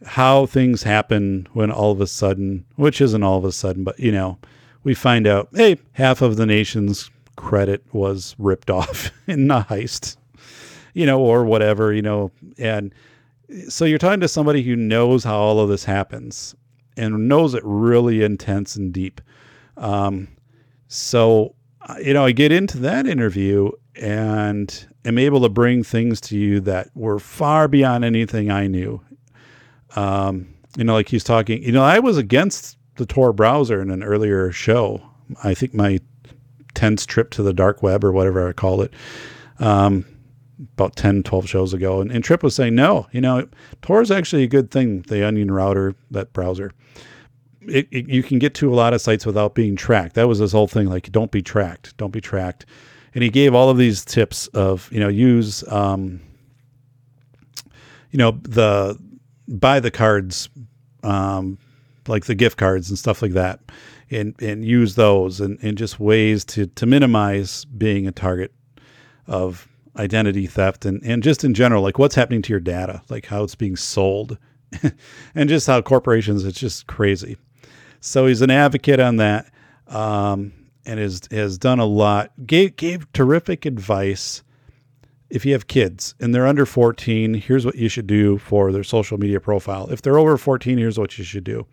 [0.05, 3.99] how things happen when all of a sudden, which isn't all of a sudden, but
[3.99, 4.37] you know,
[4.83, 10.17] we find out, hey, half of the nation's credit was ripped off in a heist,
[10.93, 12.93] you know, or whatever, you know, and
[13.69, 16.55] so you're talking to somebody who knows how all of this happens
[16.97, 19.21] and knows it really intense and deep.
[19.77, 20.29] Um,
[20.87, 21.55] so,
[22.01, 26.59] you know, I get into that interview and am able to bring things to you
[26.61, 29.01] that were far beyond anything I knew.
[29.95, 33.89] Um, you know, like he's talking, you know, I was against the Tor browser in
[33.89, 35.01] an earlier show.
[35.43, 35.99] I think my
[36.73, 38.93] tense trip to the dark web or whatever I called it.
[39.59, 40.05] Um,
[40.73, 41.99] about 10, 12 shows ago.
[41.99, 43.47] And, and Trip was saying, no, you know,
[43.81, 46.71] Tor is actually a good thing, the Onion router, that browser.
[47.61, 50.15] It, it, you can get to a lot of sites without being tracked.
[50.15, 50.87] That was his whole thing.
[50.87, 51.97] Like, don't be tracked.
[51.97, 52.65] Don't be tracked
[53.15, 56.21] and he gave all of these tips of you know use um,
[58.11, 58.99] you know the
[59.47, 60.49] buy the cards
[61.03, 61.57] um,
[62.07, 63.59] like the gift cards and stuff like that
[64.11, 68.53] and and use those and, and just ways to to minimize being a target
[69.27, 73.25] of identity theft and and just in general like what's happening to your data like
[73.25, 74.37] how it's being sold
[75.35, 77.37] and just how corporations it's just crazy
[77.99, 79.49] so he's an advocate on that
[79.87, 80.53] um,
[80.85, 82.31] and has has done a lot.
[82.45, 84.43] Gave gave terrific advice.
[85.29, 88.83] If you have kids and they're under 14, here's what you should do for their
[88.83, 89.87] social media profile.
[89.89, 91.65] If they're over 14, here's what you should do.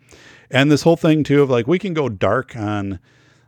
[0.49, 2.99] And this whole thing too of like we can go dark on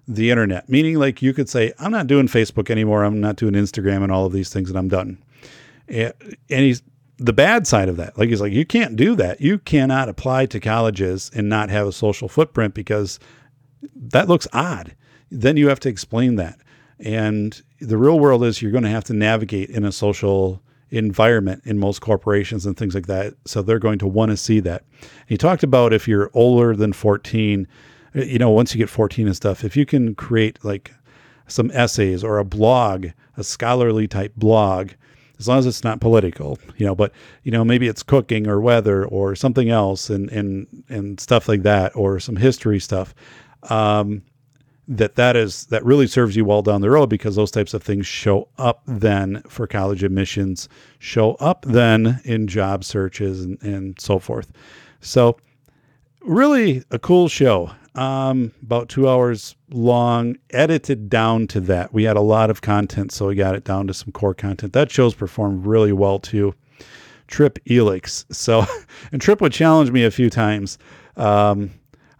[0.08, 3.04] the internet, meaning like you could say, I'm not doing Facebook anymore.
[3.04, 5.18] I'm not doing Instagram and all of these things, and I'm done.
[5.88, 6.14] And
[6.50, 6.84] he's
[7.18, 8.18] the bad side of that.
[8.18, 9.42] Like he's like, you can't do that.
[9.42, 13.20] You cannot apply to colleges and not have a social footprint because
[13.96, 14.96] that looks odd
[15.32, 16.60] then you have to explain that.
[17.00, 21.62] And the real world is you're going to have to navigate in a social environment
[21.66, 23.34] in most corporations and things like that.
[23.46, 24.84] So they're going to want to see that.
[25.28, 27.68] He talked about if you're older than 14,
[28.14, 30.94] you know, once you get 14 and stuff, if you can create like
[31.48, 34.92] some essays or a blog, a scholarly type blog,
[35.38, 37.12] as long as it's not political, you know, but
[37.44, 41.64] you know, maybe it's cooking or weather or something else and and and stuff like
[41.64, 43.14] that, or some history stuff.
[43.64, 44.22] Um,
[44.88, 47.82] that that is that really serves you well down the road because those types of
[47.82, 50.70] things show up then for college admissions
[51.00, 54.52] show up then in job searches and, and so forth.
[55.02, 55.38] So
[56.22, 61.94] really a cool show um, about two hours long edited down to that.
[61.94, 64.74] We had a lot of content so we got it down to some core content.
[64.74, 66.54] That show's performed really well too.
[67.28, 68.26] Trip elix.
[68.32, 68.66] So
[69.12, 70.78] and trip would challenge me a few times
[71.18, 71.72] um,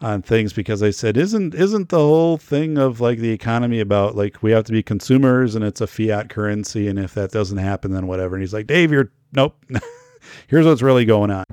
[0.06, 4.16] on things because I said, isn't isn't the whole thing of like the economy about
[4.16, 7.58] like we have to be consumers and it's a fiat currency and if that doesn't
[7.58, 8.36] happen then whatever.
[8.36, 9.58] And he's like, Dave, you're nope.
[10.48, 11.46] Here's what's really going on.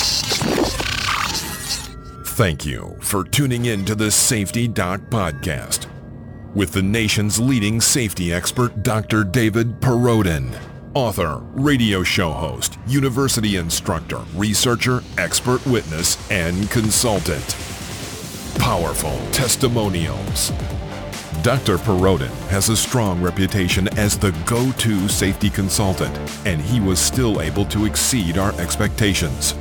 [2.24, 5.88] Thank you for tuning in to the Safety Doc podcast
[6.54, 9.24] with the nation's leading safety expert, Dr.
[9.24, 10.54] David Perrodin.
[10.94, 17.71] Author, radio show host, university instructor, researcher, expert witness, and consultant
[18.58, 20.50] powerful testimonials.
[21.42, 21.76] Dr.
[21.78, 27.64] Perrodin has a strong reputation as the go-to safety consultant, and he was still able
[27.66, 29.52] to exceed our expectations.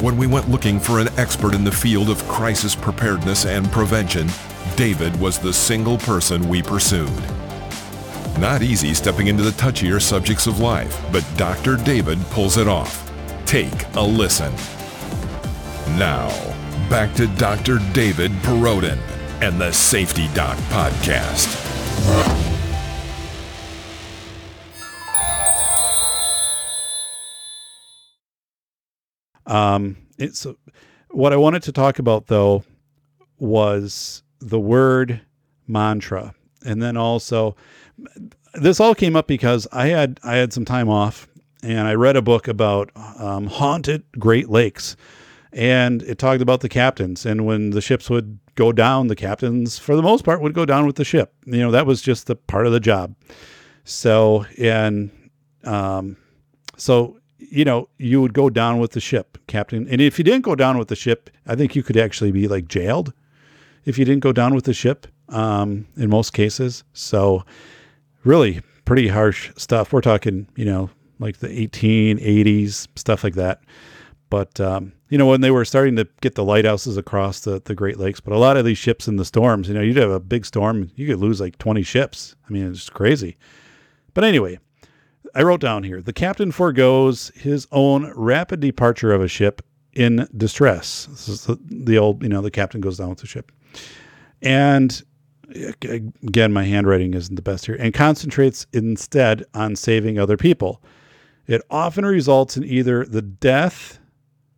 [0.00, 4.28] When we went looking for an expert in the field of crisis preparedness and prevention,
[4.76, 7.10] David was the single person we pursued.
[8.38, 11.76] Not easy stepping into the touchier subjects of life, but Dr.
[11.76, 13.10] David pulls it off.
[13.46, 14.52] Take a listen.
[15.98, 16.28] Now,
[16.88, 17.78] back to Dr.
[17.92, 18.98] David Perrodin
[19.42, 21.64] and the Safety Doc Podcast.
[29.46, 30.46] Um, it's
[31.10, 32.64] what I wanted to talk about though
[33.38, 35.20] was the word
[35.66, 37.56] mantra, and then also
[38.54, 41.28] this all came up because I had I had some time off
[41.62, 44.96] and I read a book about um, haunted Great Lakes,
[45.52, 49.78] and it talked about the captains and when the ships would go down, the captains
[49.78, 51.34] for the most part would go down with the ship.
[51.44, 53.14] You know that was just the part of the job.
[53.84, 55.10] So and
[55.64, 56.16] um,
[56.76, 59.86] so you know, you would go down with the ship, captain.
[59.88, 62.48] And if you didn't go down with the ship, I think you could actually be
[62.48, 63.12] like jailed
[63.84, 66.84] if you didn't go down with the ship um, in most cases.
[66.92, 67.44] So,
[68.24, 69.92] really pretty harsh stuff.
[69.92, 73.60] We're talking, you know, like the 1880s, stuff like that.
[74.30, 77.74] But, um, you know, when they were starting to get the lighthouses across the, the
[77.74, 80.10] Great Lakes, but a lot of these ships in the storms, you know, you'd have
[80.10, 82.34] a big storm, you could lose like 20 ships.
[82.48, 83.36] I mean, it's crazy.
[84.14, 84.58] But anyway,
[85.34, 90.28] I wrote down here the captain foregoes his own rapid departure of a ship in
[90.36, 91.06] distress.
[91.06, 93.52] This is the, the old, you know, the captain goes down with the ship.
[94.42, 95.02] And
[95.82, 100.82] again, my handwriting isn't the best here, and concentrates instead on saving other people.
[101.46, 104.00] It often results in either the death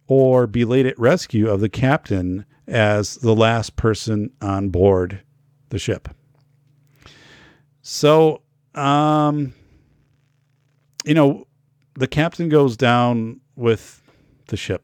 [0.08, 5.20] or belated rescue of the captain as the last person on board
[5.68, 6.08] the ship.
[7.82, 8.42] So,
[8.74, 9.54] um,
[11.04, 11.46] you know,
[11.94, 14.02] the captain goes down with
[14.48, 14.82] the ship.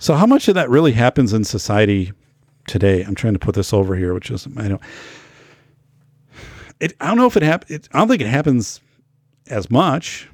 [0.00, 2.12] So how much of that really happens in society
[2.66, 3.02] today?
[3.02, 4.82] I'm trying to put this over here, which is I don't.
[6.78, 7.88] It, I don't know if it happens.
[7.92, 8.80] I don't think it happens
[9.48, 10.28] as much.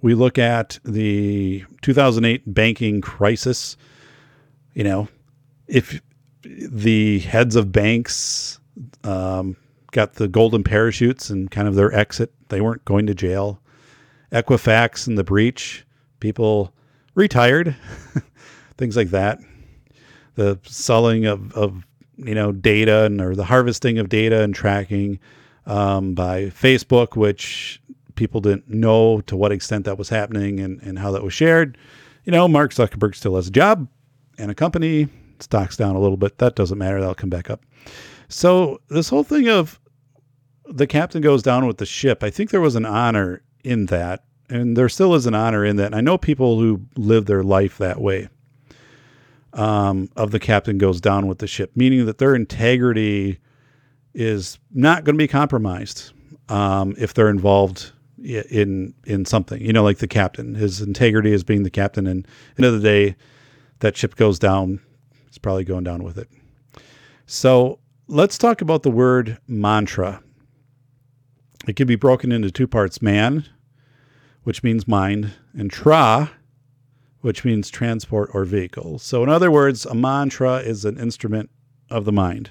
[0.00, 3.76] We look at the 2008 banking crisis.
[4.74, 5.08] You know,
[5.66, 6.00] if
[6.42, 8.60] the heads of banks
[9.04, 9.56] um,
[9.92, 12.32] got the golden parachutes and kind of their exit.
[12.48, 13.60] They weren't going to jail.
[14.32, 15.86] Equifax and the breach,
[16.20, 16.74] people
[17.14, 17.74] retired,
[18.76, 19.38] things like that.
[20.34, 21.84] The selling of, of
[22.16, 25.18] you know data and or the harvesting of data and tracking
[25.66, 27.80] um, by Facebook, which
[28.18, 31.78] people didn't know to what extent that was happening and, and how that was shared.
[32.24, 33.88] You know, Mark Zuckerberg still has a job
[34.36, 35.08] and a company.
[35.38, 36.38] Stock's down a little bit.
[36.38, 36.98] That doesn't matter.
[36.98, 37.62] That'll come back up.
[38.28, 39.80] So this whole thing of
[40.66, 44.24] the captain goes down with the ship, I think there was an honor in that,
[44.50, 45.86] and there still is an honor in that.
[45.86, 48.28] And I know people who live their life that way.
[49.54, 53.38] Um, of the captain goes down with the ship, meaning that their integrity
[54.12, 56.12] is not going to be compromised
[56.50, 59.60] um, if they're involved in in something.
[59.60, 62.26] You know, like the captain, his integrity as being the captain, and
[62.56, 63.16] the day,
[63.80, 64.80] that ship goes down.
[65.26, 66.28] It's probably going down with it.
[67.26, 70.22] So let's talk about the word mantra.
[71.66, 73.44] It can be broken into two parts man,
[74.42, 76.30] which means mind, and tra,
[77.20, 78.98] which means transport or vehicle.
[78.98, 81.50] So, in other words, a mantra is an instrument
[81.90, 82.50] of the mind.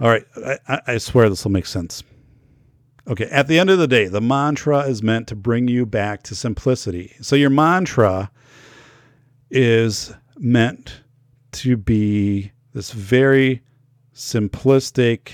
[0.00, 0.24] All right,
[0.68, 2.02] I, I swear this will make sense.
[3.10, 6.22] Okay, at the end of the day, the mantra is meant to bring you back
[6.22, 7.16] to simplicity.
[7.20, 8.30] So, your mantra
[9.50, 11.00] is meant
[11.52, 13.62] to be this very
[14.14, 15.32] simplistic,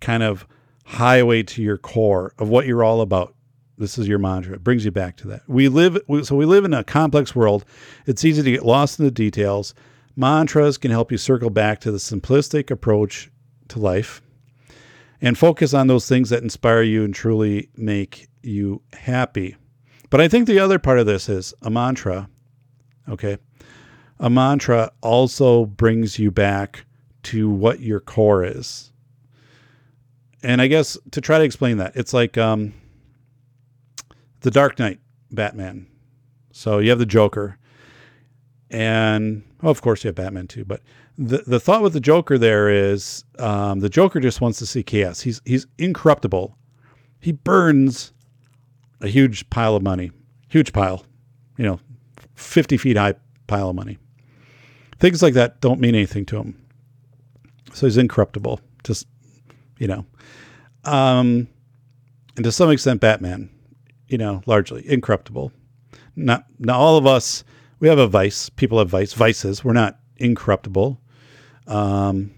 [0.00, 0.46] kind of
[0.86, 3.34] highway to your core of what you're all about.
[3.76, 4.54] This is your mantra.
[4.54, 5.42] It brings you back to that.
[5.46, 7.66] We live so we live in a complex world.
[8.06, 9.74] It's easy to get lost in the details.
[10.16, 13.30] Mantras can help you circle back to the simplistic approach
[13.68, 14.22] to life
[15.20, 19.56] and focus on those things that inspire you and truly make you happy.
[20.10, 22.28] But I think the other part of this is a mantra.
[23.08, 23.38] Okay.
[24.18, 26.84] A mantra also brings you back
[27.24, 28.92] to what your core is
[30.46, 32.72] and I guess to try to explain that, it's like um,
[34.40, 35.00] the Dark Knight
[35.30, 35.88] Batman.
[36.52, 37.58] So you have the Joker,
[38.70, 40.64] and well, of course you have Batman too.
[40.64, 40.82] But
[41.18, 44.82] the the thought with the Joker there is um, the Joker just wants to see
[44.82, 45.20] chaos.
[45.20, 46.56] He's he's incorruptible.
[47.20, 48.12] He burns
[49.00, 50.10] a huge pile of money,
[50.48, 51.04] huge pile,
[51.56, 51.80] you know,
[52.34, 53.14] fifty feet high
[53.46, 53.98] pile of money.
[54.98, 56.66] Things like that don't mean anything to him.
[57.72, 58.60] So he's incorruptible.
[58.84, 59.06] Just
[59.78, 60.04] you know.
[60.84, 61.48] Um,
[62.36, 63.50] and to some extent, Batman,
[64.08, 65.52] you know, largely incorruptible.
[66.14, 67.44] Not, not all of us,
[67.80, 68.48] we have a vice.
[68.50, 69.64] People have vice, vices.
[69.64, 71.00] We're not incorruptible.
[71.66, 72.32] Um,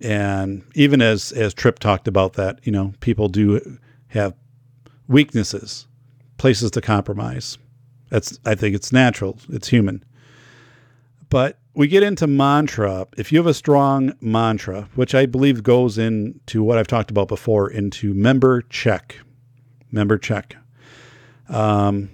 [0.00, 4.34] and even as, as Tripp talked about that, you know, people do have
[5.08, 5.86] weaknesses,
[6.38, 7.58] places to compromise.
[8.08, 9.38] That's I think it's natural.
[9.50, 10.04] It's human.
[11.28, 13.06] But we get into mantra.
[13.16, 17.28] If you have a strong mantra, which I believe goes into what I've talked about
[17.28, 19.16] before, into member check,
[19.92, 20.56] member check.
[21.48, 22.10] Um,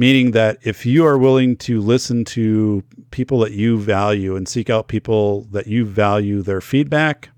[0.00, 4.70] meaning that if you are willing to listen to people that you value and seek
[4.70, 7.28] out people that you value their feedback,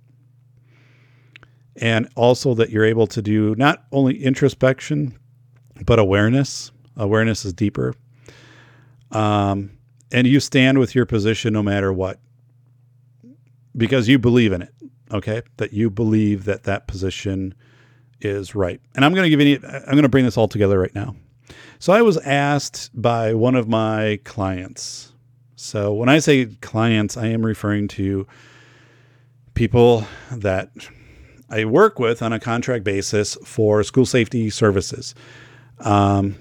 [1.74, 5.18] and also that you're able to do not only introspection,
[5.84, 6.70] but awareness.
[6.96, 7.94] Awareness is deeper.
[9.10, 9.72] Um,
[10.12, 12.20] and you stand with your position no matter what
[13.76, 14.72] because you believe in it
[15.10, 17.54] okay that you believe that that position
[18.20, 20.78] is right and i'm going to give you i'm going to bring this all together
[20.78, 21.14] right now
[21.78, 25.12] so i was asked by one of my clients
[25.56, 28.26] so when i say clients i am referring to
[29.54, 30.70] people that
[31.50, 35.14] i work with on a contract basis for school safety services
[35.80, 36.36] um,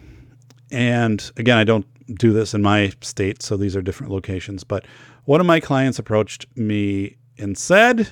[0.71, 1.85] and again i don't
[2.15, 4.63] do this in my state, so these are different locations.
[4.63, 4.85] But
[5.25, 8.09] one of my clients approached me and said,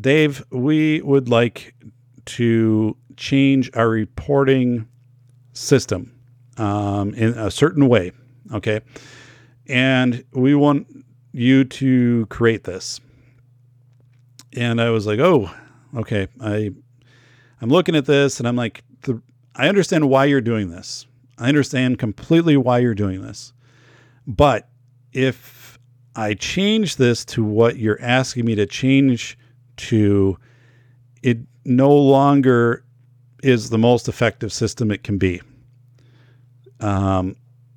[0.00, 1.74] Dave, we would like
[2.26, 4.86] to change our reporting
[5.58, 6.12] system
[6.56, 8.12] um, in a certain way.
[8.52, 8.80] Okay.
[9.66, 10.86] And we want
[11.32, 13.00] you to create this.
[14.54, 15.50] And I was like, oh,
[15.96, 16.28] okay.
[16.40, 16.70] I,
[17.60, 19.20] I'm looking at this and I'm like, the,
[19.54, 21.06] I understand why you're doing this.
[21.38, 23.52] I understand completely why you're doing this.
[24.26, 24.68] But
[25.12, 25.78] if
[26.14, 29.38] I change this to what you're asking me to change
[29.76, 30.38] to,
[31.22, 32.84] it no longer
[33.42, 35.40] is the most effective system it can be.
[36.80, 37.36] Um,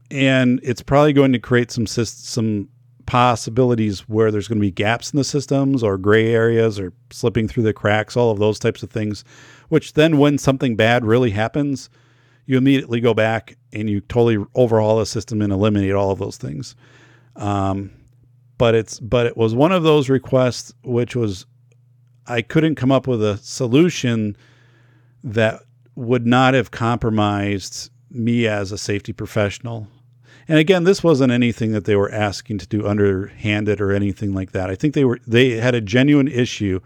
[0.09, 2.69] and it's probably going to create some some
[3.05, 7.47] possibilities where there's going to be gaps in the systems or gray areas or slipping
[7.47, 9.25] through the cracks, all of those types of things,
[9.69, 11.89] which then when something bad really happens,
[12.45, 16.37] you immediately go back and you totally overhaul the system and eliminate all of those
[16.37, 16.75] things.
[17.35, 17.91] Um,
[18.57, 21.45] but it's but it was one of those requests which was
[22.27, 24.37] I couldn't come up with a solution
[25.23, 25.63] that
[25.95, 29.87] would not have compromised me as a safety professional.
[30.47, 34.51] And again, this wasn't anything that they were asking to do underhanded or anything like
[34.51, 34.69] that.
[34.69, 36.81] I think they were they had a genuine issue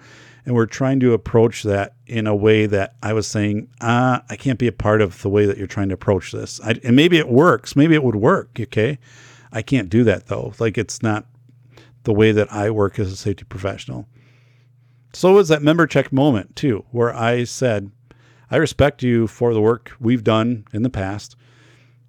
[0.45, 4.36] and we're trying to approach that in a way that I was saying, ah, I
[4.36, 6.61] can't be a part of the way that you're trying to approach this.
[6.63, 7.76] I, and maybe it works.
[7.76, 8.51] Maybe it would work.
[8.59, 8.99] Okay.
[9.51, 10.53] I can't do that though.
[10.59, 11.26] Like it's not
[12.03, 14.07] the way that I work as a safety professional.
[15.13, 17.89] So was that member check moment too, where I said,
[18.52, 21.36] I respect you for the work we've done in the past,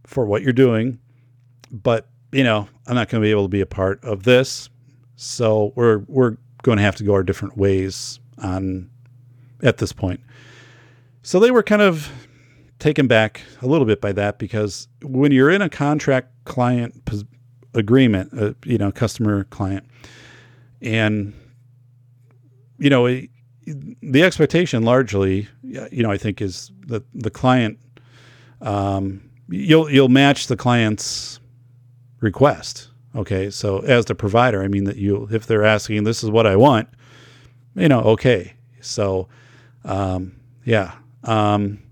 [0.04, 0.98] for what you're doing,
[1.70, 4.68] but you know, I'm not going to be able to be a part of this.
[5.16, 8.90] So we're we're going to have to go our different ways on
[9.62, 10.20] at this point.
[11.22, 12.10] So they were kind of
[12.78, 17.02] taken back a little bit by that because when you're in a contract client
[17.74, 19.86] agreement, uh, you know, customer client,
[20.82, 21.32] and
[22.78, 23.06] you know,
[23.66, 27.78] the expectation largely, you know, I think is that the client,
[28.60, 31.40] um, you'll you'll match the client's
[32.20, 32.88] request.
[33.14, 36.46] Okay, so as the provider, I mean that you, if they're asking, this is what
[36.46, 36.88] I want,
[37.74, 38.54] you know, okay.
[38.80, 39.28] So,
[39.84, 40.92] um, yeah.
[41.24, 41.82] Um,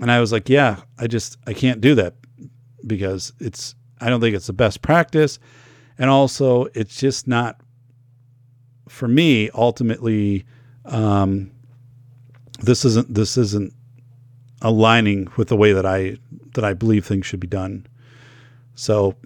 [0.00, 2.16] and I was like, yeah, I just, I can't do that
[2.86, 5.38] because it's, I don't think it's the best practice.
[5.98, 7.60] And also, it's just not,
[8.88, 10.44] for me, ultimately,
[10.84, 11.50] um,
[12.60, 13.72] this isn't, this isn't
[14.60, 16.18] aligning with the way that I,
[16.54, 17.86] that I believe things should be done.
[18.74, 19.16] So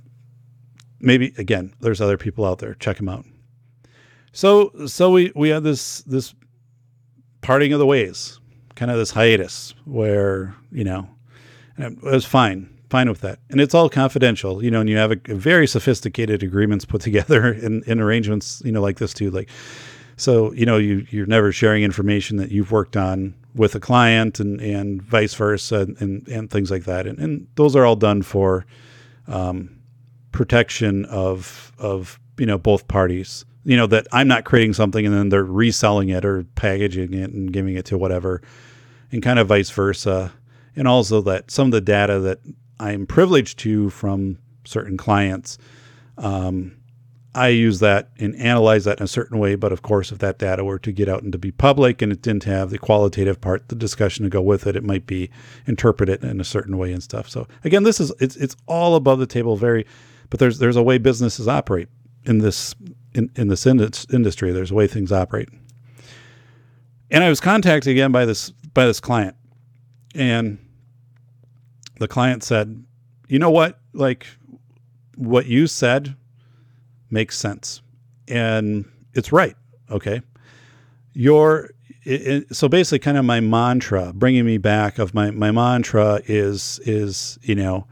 [1.01, 2.75] maybe, again, there's other people out there.
[2.75, 3.25] Check them out.
[4.37, 6.35] So so we we had this this
[7.41, 8.39] parting of the ways,
[8.75, 11.09] kind of this hiatus where you know,
[11.79, 14.99] and it was fine, fine with that, and it's all confidential, you know, and you
[14.99, 19.15] have a, a very sophisticated agreements put together in, in arrangements, you know, like this
[19.15, 19.49] too, like.
[20.17, 24.39] So you know you you're never sharing information that you've worked on with a client
[24.39, 27.07] and, and vice versa and, and, and things like that.
[27.07, 28.67] And, and those are all done for
[29.27, 29.79] um,
[30.33, 35.15] protection of of you know both parties you know that I'm not creating something and
[35.15, 38.41] then they're reselling it or packaging it and giving it to whatever,
[39.11, 40.33] and kind of vice versa.
[40.77, 42.39] And also that some of the data that
[42.79, 45.59] I'm privileged to from certain clients,
[46.17, 46.77] um,
[47.37, 49.57] I use that and analyze that in a certain way.
[49.57, 52.11] But of course, if that data were to get out and to be public and
[52.11, 55.31] it didn't have the qualitative part, the discussion to go with it, it might be
[55.67, 57.29] interpreted in a certain way and stuff.
[57.29, 59.87] So again, this is it's it's all above the table, very,
[60.31, 61.89] but there's there's a way businesses operate
[62.25, 62.75] in this
[63.15, 64.51] in, in this industry.
[64.51, 65.51] There's a way things operate.
[67.11, 69.37] And I was contacted again by this by this client,
[70.15, 70.57] and
[71.99, 72.83] the client said,
[73.29, 73.79] you know what?
[73.93, 74.27] Like
[75.17, 76.17] what you said
[77.11, 77.83] makes sense.
[78.29, 78.85] And
[79.15, 79.57] it's right.
[79.91, 80.21] Okay.
[81.13, 81.71] Your
[82.05, 86.23] it, it, so basically kind of my mantra bringing me back of my my mantra
[86.27, 87.87] is is you know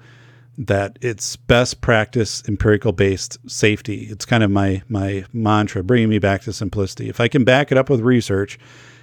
[0.57, 6.21] that it's best practice empirical based safety it's kind of my my mantra bringing me
[6.21, 8.57] back to simplicity if i can back it up with research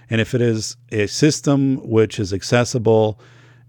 [0.09, 3.19] and if it is a system which is accessible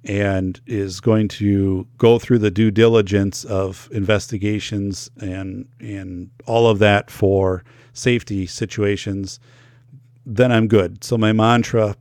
[0.05, 6.79] and is going to go through the due diligence of investigations and and all of
[6.81, 9.39] that for safety situations
[10.25, 11.03] then I'm good.
[11.03, 11.97] So my mantra,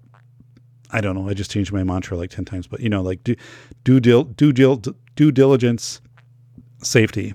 [0.91, 3.23] I don't know, I just changed my mantra like 10 times, but you know, like
[3.23, 3.35] do,
[3.83, 6.01] due, due, due diligence,
[6.83, 7.33] safety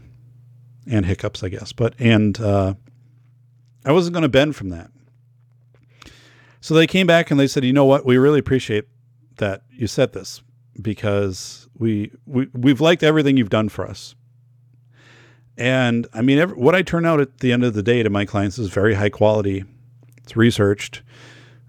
[0.89, 1.73] and hiccups, I guess.
[1.73, 2.75] But, and, uh,
[3.85, 4.91] I wasn't going to bend from that.
[6.61, 8.05] So they came back and they said, you know what?
[8.05, 8.87] We really appreciate
[9.37, 10.43] that you said this
[10.81, 14.15] because we, we, we've liked everything you've done for us.
[15.57, 18.11] And I mean, every, what I turn out at the end of the day to
[18.11, 19.65] my clients is very high quality
[20.27, 21.03] it's researched.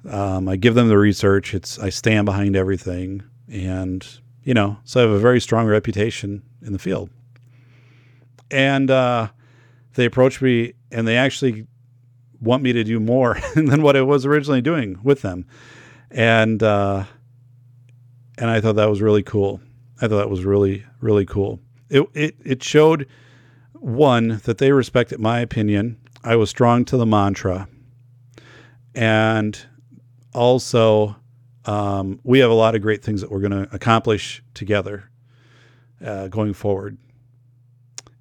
[0.09, 1.53] Um, I give them the research.
[1.53, 4.05] It's I stand behind everything, and
[4.43, 7.11] you know, so I have a very strong reputation in the field.
[8.49, 9.27] And uh,
[9.93, 11.67] they approached me, and they actually
[12.41, 15.45] want me to do more than what I was originally doing with them,
[16.09, 17.03] and uh,
[18.37, 19.61] and I thought that was really cool.
[20.01, 21.59] I thought that was really really cool.
[21.89, 23.07] It it it showed
[23.73, 25.97] one that they respected my opinion.
[26.23, 27.67] I was strong to the mantra
[28.97, 29.63] and
[30.33, 31.15] also
[31.65, 35.09] um, we have a lot of great things that we're going to accomplish together
[36.03, 36.97] uh, going forward.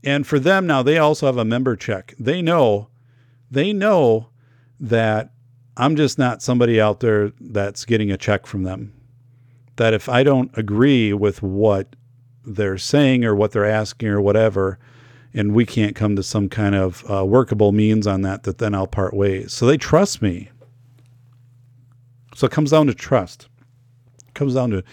[0.05, 2.15] And for them now, they also have a member check.
[2.19, 2.89] They know,
[3.51, 4.29] they know
[4.79, 5.33] that
[5.77, 8.93] I'm just not somebody out there that's getting a check from them.
[9.77, 11.97] That if I don't agree with what
[12.45, 14.79] they're saying or what they're asking or whatever,
[15.35, 18.75] and we can't come to some kind of uh, workable means on that, that then
[18.75, 19.53] I'll part ways.
[19.53, 20.51] So they trust me.
[22.35, 23.49] So it comes down to trust.
[24.27, 24.85] It comes down to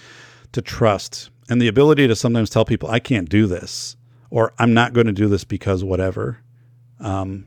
[0.51, 3.97] to trust and the ability to sometimes tell people I can't do this
[4.29, 6.39] or I'm not going to do this because whatever.
[6.99, 7.45] Um,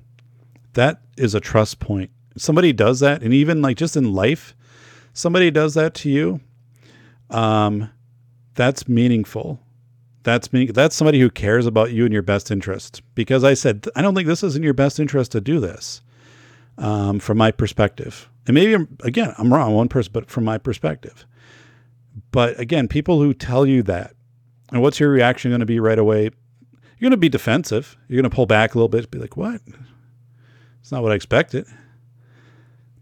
[0.74, 2.10] that is a trust point.
[2.36, 4.54] somebody does that, and even like just in life,
[5.14, 6.40] somebody does that to you.
[7.30, 7.90] Um,
[8.54, 9.60] that's meaningful.
[10.22, 10.66] That's me.
[10.66, 13.02] That's somebody who cares about you and your best interest.
[13.14, 16.02] Because I said, I don't think this is in your best interest to do this.
[16.78, 21.24] Um, from my perspective, and maybe again I'm wrong, one person, but from my perspective.
[22.32, 24.14] But again, people who tell you that,
[24.70, 26.24] and what's your reaction going to be right away?
[26.24, 27.96] You're going to be defensive.
[28.08, 29.62] You're going to pull back a little bit, be like, "What?
[30.80, 31.66] It's not what I expected."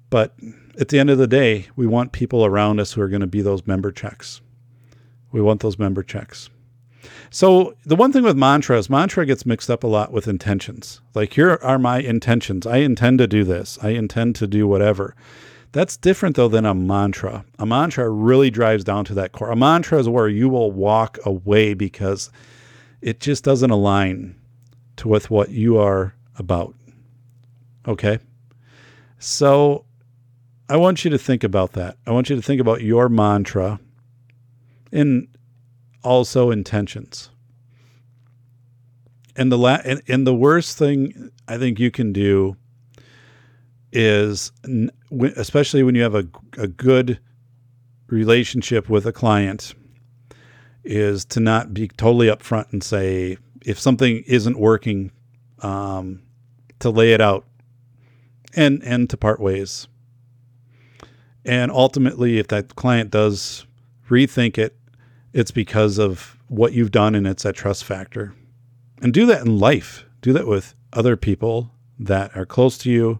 [0.09, 0.37] But
[0.79, 3.27] at the end of the day, we want people around us who are going to
[3.27, 4.41] be those member checks.
[5.33, 6.51] We want those member checks.
[7.31, 11.01] So the one thing with mantras, mantra gets mixed up a lot with intentions.
[11.14, 12.66] Like here are my intentions.
[12.66, 13.79] I intend to do this.
[13.83, 15.14] I intend to do whatever.
[15.72, 17.45] That's different though than a mantra.
[17.59, 19.51] A mantra really drives down to that core.
[19.51, 22.31] A mantra is where you will walk away because
[23.01, 24.37] it just doesn't align
[24.97, 26.75] to with what you are about.
[27.89, 28.20] Okay?
[29.18, 29.85] So
[30.69, 31.99] I want you to think about that.
[32.07, 33.81] I want you to think about your mantra
[34.93, 35.29] and
[36.03, 37.31] also intentions.
[39.37, 42.57] And the la- and, and the worst thing I think you can do
[43.93, 44.53] is
[45.37, 46.27] especially when you have a,
[46.59, 47.19] a good
[48.09, 49.75] relationship with a client
[50.83, 55.11] is to not be totally upfront and say if something isn't working
[55.61, 56.23] um,
[56.81, 57.47] to lay it out
[58.57, 59.89] and and to part ways
[61.45, 63.66] and ultimately if that client does
[64.09, 64.76] rethink it
[65.34, 68.34] it's because of what you've done and it's that trust factor.
[69.03, 70.07] And do that in life.
[70.22, 73.18] Do that with other people that are close to you,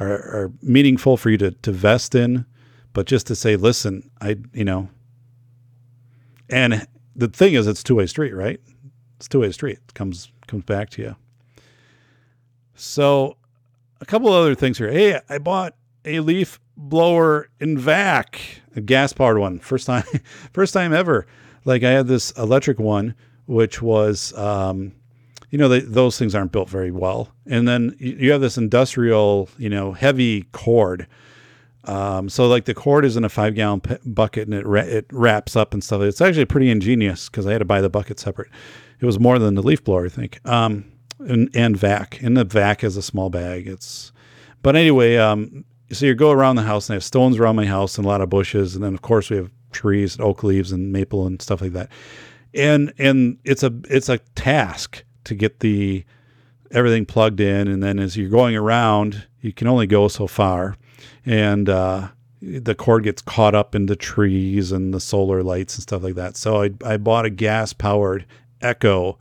[0.00, 2.46] are, are meaningful for you to, to vest in,
[2.94, 4.88] but just to say, listen, I, you know,
[6.48, 8.60] and the thing is, it's two way street, right?
[9.16, 9.78] It's two way street.
[9.86, 11.16] It comes comes back to you.
[12.74, 13.36] So,
[14.00, 14.90] a couple other things here.
[14.90, 18.40] Hey, I bought a leaf blower in vac,
[18.76, 19.58] a gas powered one.
[19.58, 20.04] First time,
[20.52, 21.26] first time ever.
[21.64, 23.14] Like I had this electric one,
[23.46, 24.92] which was, um,
[25.50, 27.28] you know, they, those things aren't built very well.
[27.46, 31.06] And then you have this industrial, you know, heavy cord.
[31.84, 34.82] Um, so like the cord is in a five gallon p- bucket and it ra-
[34.82, 36.00] it wraps up and stuff.
[36.02, 38.48] It's actually pretty ingenious because I had to buy the bucket separate.
[39.00, 40.38] It was more than the leaf blower, I think.
[40.48, 40.84] Um,
[41.18, 43.66] and, and vac, and the vac is a small bag.
[43.66, 44.12] It's,
[44.62, 47.66] but anyway, um, so you go around the house and I have stones around my
[47.66, 48.74] house and a lot of bushes.
[48.74, 51.72] And then of course we have trees, and oak leaves and maple and stuff like
[51.72, 51.90] that.
[52.54, 56.04] and and it's a it's a task to get the
[56.70, 60.76] everything plugged in, and then as you're going around, you can only go so far,
[61.24, 62.08] and uh,
[62.40, 66.14] the cord gets caught up in the trees and the solar lights and stuff like
[66.14, 66.36] that.
[66.36, 68.26] So I I bought a gas powered
[68.60, 69.18] Echo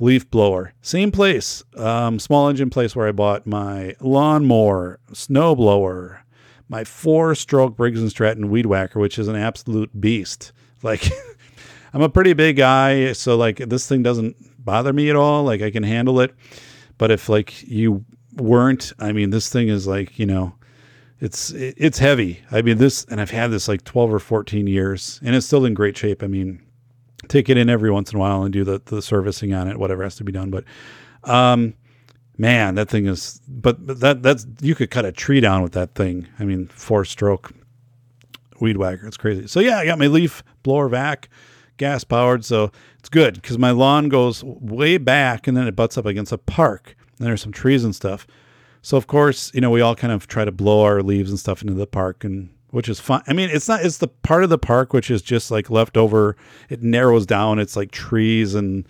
[0.00, 0.72] leaf blower.
[0.82, 6.24] Same place, um, small engine place where I bought my lawnmower, snow blower,
[6.68, 10.52] my four stroke Briggs and Stratton weed whacker, which is an absolute beast.
[10.82, 11.08] Like,
[11.92, 15.44] I'm a pretty big guy, so like this thing doesn't bother me at all.
[15.44, 16.34] Like, I can handle it.
[16.96, 18.04] But if like you
[18.36, 20.54] weren't, I mean, this thing is like, you know,
[21.18, 22.42] it's it's heavy.
[22.50, 25.64] I mean, this, and I've had this like 12 or 14 years, and it's still
[25.64, 26.22] in great shape.
[26.22, 26.62] I mean,
[27.30, 29.78] take it in every once in a while and do the, the servicing on it,
[29.78, 30.50] whatever has to be done.
[30.50, 30.64] But,
[31.24, 31.74] um,
[32.36, 35.94] man, that thing is, but, that, that's, you could cut a tree down with that
[35.94, 36.28] thing.
[36.38, 37.52] I mean, four stroke
[38.60, 39.06] weed whacker.
[39.06, 39.46] It's crazy.
[39.46, 41.28] So yeah, I got my leaf blower vac,
[41.76, 42.44] gas powered.
[42.44, 46.32] So it's good because my lawn goes way back and then it butts up against
[46.32, 46.96] a park.
[47.18, 48.26] And there's some trees and stuff.
[48.82, 51.38] So of course, you know, we all kind of try to blow our leaves and
[51.38, 53.22] stuff into the park and which is fun.
[53.26, 55.96] I mean, it's not, it's the part of the park which is just like left
[55.96, 56.36] over.
[56.68, 57.58] It narrows down.
[57.58, 58.86] It's like trees and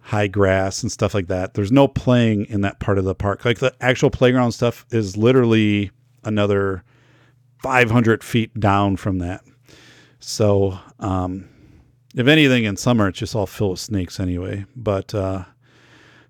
[0.00, 1.54] high grass and stuff like that.
[1.54, 3.44] There's no playing in that part of the park.
[3.44, 5.90] Like the actual playground stuff is literally
[6.24, 6.84] another
[7.62, 9.42] 500 feet down from that.
[10.20, 11.48] So, um,
[12.14, 14.66] if anything, in summer, it's just all filled with snakes anyway.
[14.76, 15.44] But, uh,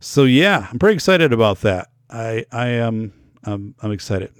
[0.00, 1.88] so yeah, I'm pretty excited about that.
[2.08, 3.12] I, I am,
[3.44, 4.32] um, I'm excited.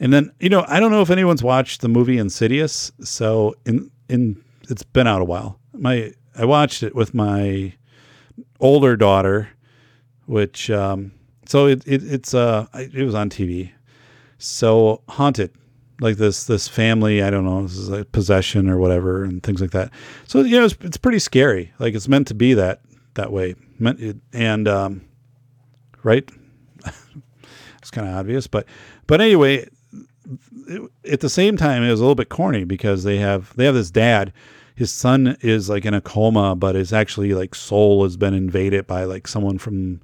[0.00, 2.92] And then, you know, I don't know if anyone's watched the movie Insidious.
[3.00, 5.58] So in in it's been out a while.
[5.72, 7.74] My I watched it with my
[8.60, 9.48] older daughter,
[10.26, 11.12] which um
[11.46, 13.70] so it, it it's uh it was on TV.
[14.38, 15.52] So haunted
[16.00, 19.60] like this this family i don't know this is like possession or whatever and things
[19.60, 19.90] like that
[20.26, 22.80] so you know it's, it's pretty scary like it's meant to be that
[23.14, 23.54] that way
[24.32, 25.02] and um
[26.02, 26.28] right
[27.78, 28.66] it's kind of obvious but
[29.06, 29.66] but anyway
[31.10, 33.74] at the same time, it was a little bit corny because they have they have
[33.74, 34.32] this dad.
[34.74, 38.86] His son is like in a coma, but his actually like soul has been invaded
[38.86, 40.00] by like someone from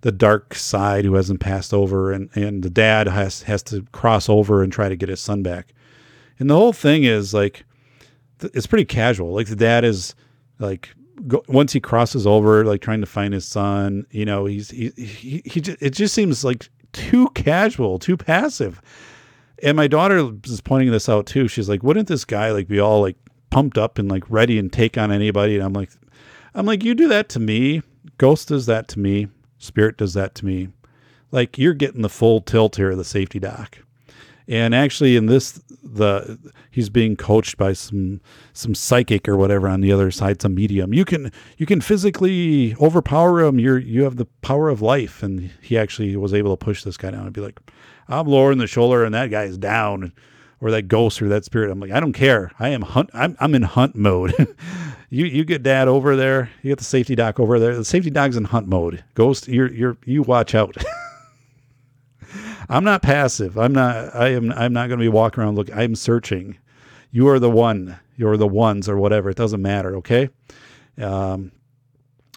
[0.00, 4.28] the dark side who hasn't passed over, and and the dad has has to cross
[4.28, 5.74] over and try to get his son back.
[6.38, 7.64] And the whole thing is like
[8.40, 9.32] it's pretty casual.
[9.32, 10.14] Like the dad is
[10.58, 10.90] like
[11.26, 14.06] go, once he crosses over, like trying to find his son.
[14.10, 18.80] You know, he's he he, he just, it just seems like too casual, too passive
[19.64, 21.48] and my daughter is pointing this out too.
[21.48, 23.16] She's like, wouldn't this guy like be all like
[23.50, 25.56] pumped up and like ready and take on anybody?
[25.56, 25.90] And I'm like,
[26.54, 27.82] I'm like, you do that to me.
[28.18, 29.28] Ghost does that to me.
[29.58, 30.68] Spirit does that to me.
[31.32, 33.78] Like you're getting the full tilt here of the safety doc.
[34.46, 35.52] And actually, in this,
[35.82, 36.38] the
[36.70, 38.20] he's being coached by some
[38.52, 40.92] some psychic or whatever on the other side, some medium.
[40.92, 43.58] You can you can physically overpower him.
[43.58, 46.98] You're you have the power of life, and he actually was able to push this
[46.98, 47.58] guy down and be like,
[48.08, 50.12] I'm lowering the shoulder and that guy is down
[50.60, 51.70] or that ghost or that spirit.
[51.70, 52.50] I'm like, I don't care.
[52.58, 53.10] I am hunt.
[53.12, 54.34] I'm, I'm in hunt mode.
[55.10, 56.50] you, you get dad over there.
[56.62, 57.76] You get the safety doc over there.
[57.76, 59.04] The safety dog's in hunt mode.
[59.14, 60.76] Ghost, you're, you're, you watch out.
[62.68, 63.58] I'm not passive.
[63.58, 65.74] I'm not, I am, I'm not going to be walking around looking.
[65.74, 66.56] I'm searching.
[67.10, 67.98] You are the one.
[68.16, 69.30] You're the ones or whatever.
[69.30, 69.96] It doesn't matter.
[69.96, 70.30] Okay.
[70.98, 71.52] Um,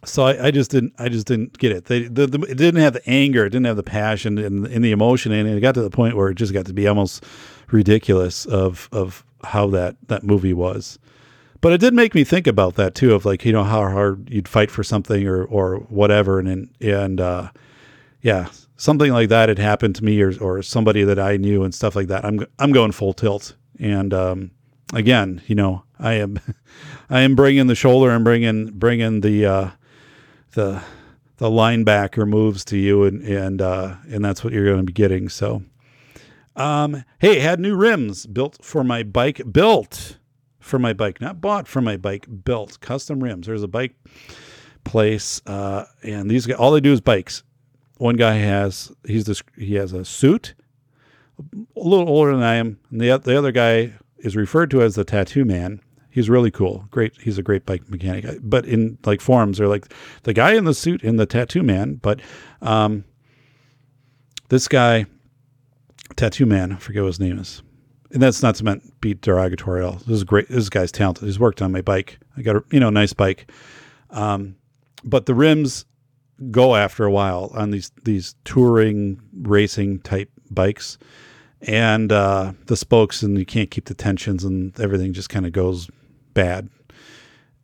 [0.08, 1.86] so I, I, just didn't I just didn't get it.
[1.86, 4.84] They the, the, it didn't have the anger, it didn't have the passion and, and
[4.84, 7.24] the emotion, and it got to the point where it just got to be almost
[7.72, 10.99] ridiculous of of how that that movie was.
[11.62, 14.30] But it did make me think about that too, of like you know how hard
[14.30, 17.49] you'd fight for something or or whatever, and and uh,
[18.22, 21.74] yeah, something like that had happened to me or or somebody that I knew and
[21.74, 22.24] stuff like that.
[22.26, 24.51] I'm I'm going full tilt, and um,
[24.93, 26.39] again, you know, I am
[27.10, 29.70] I am bringing the shoulder and bringing bringing the uh,
[30.52, 30.84] the
[31.38, 34.93] the linebacker moves to you, and and uh, and that's what you're going to be
[34.93, 35.30] getting.
[35.30, 35.64] So,
[36.56, 40.18] um, hey, had new rims built for my bike, built
[40.60, 43.48] for my bike, not bought for my bike, built custom rims.
[43.48, 43.95] There's a bike
[44.84, 47.43] place, uh, and these guys, all they do is bikes.
[47.98, 50.56] One guy has he's this he has a suit,
[51.39, 54.95] a little older than I am, and the the other guy is referred to as
[54.95, 55.82] the tattoo man
[56.18, 56.84] he's really cool.
[56.89, 57.13] Great.
[57.22, 58.39] He's a great bike mechanic.
[58.41, 59.93] But in like forums, they're like
[60.24, 61.93] the guy in the suit in the tattoo man.
[62.01, 62.22] But
[62.63, 63.03] um,
[64.49, 65.05] this guy,
[66.15, 67.61] tattoo man, I forget what his name is.
[68.11, 69.88] And that's not meant be derogatory.
[70.07, 70.49] This is great.
[70.49, 71.26] This guy's talented.
[71.26, 72.18] He's worked on my bike.
[72.36, 73.51] I got a you know nice bike,
[74.09, 74.55] um,
[75.03, 75.86] but the rims
[76.49, 80.97] go after a while on these these touring racing type bikes
[81.61, 85.51] and uh, the spokes and you can't keep the tensions and everything just kind of
[85.51, 85.89] goes
[86.38, 86.70] bad.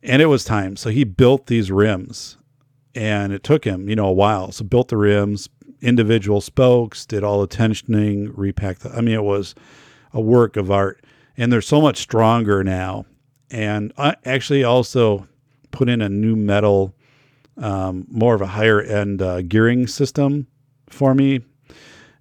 [0.02, 0.76] and it was time.
[0.76, 2.36] So he built these rims,
[2.94, 4.52] and it took him, you know, a while.
[4.52, 5.48] So built the rims,
[5.80, 8.80] individual spokes, did all the tensioning, repacked.
[8.82, 9.54] The, I mean, it was
[10.12, 11.02] a work of art,
[11.36, 13.06] and they're so much stronger now.
[13.50, 15.26] And I actually also
[15.70, 16.94] put in a new metal,
[17.56, 20.48] um, more of a higher end uh, gearing system
[20.88, 21.40] for me.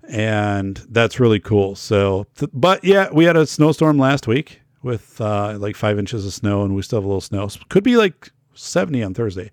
[0.08, 1.76] And that's really cool.
[1.76, 6.26] So, th- but yeah, we had a snowstorm last week with uh, like five inches
[6.26, 7.48] of snow, and we still have a little snow.
[7.70, 9.52] Could be like 70 on Thursday.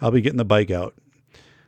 [0.00, 0.94] I'll be getting the bike out.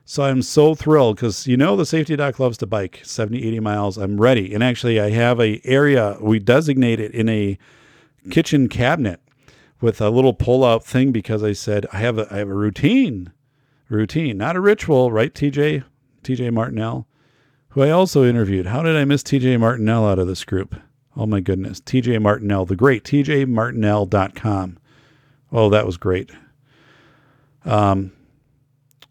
[0.03, 3.59] So I'm so thrilled because you know the safety doc loves to bike 70, 80
[3.59, 3.97] miles.
[3.97, 4.53] I'm ready.
[4.53, 7.57] And actually I have a area we designate it in a
[8.29, 9.19] kitchen cabinet
[9.81, 12.53] with a little pull out thing because I said I have a I have a
[12.53, 13.31] routine.
[13.89, 15.83] Routine, not a ritual, right, TJ?
[16.23, 17.07] TJ Martinell,
[17.69, 18.65] who I also interviewed.
[18.65, 20.75] How did I miss TJ Martinell out of this group?
[21.17, 21.79] Oh my goodness.
[21.81, 24.77] TJ Martinell, the great TJMartinell.com.
[25.51, 26.31] Oh, that was great.
[27.63, 28.11] Um,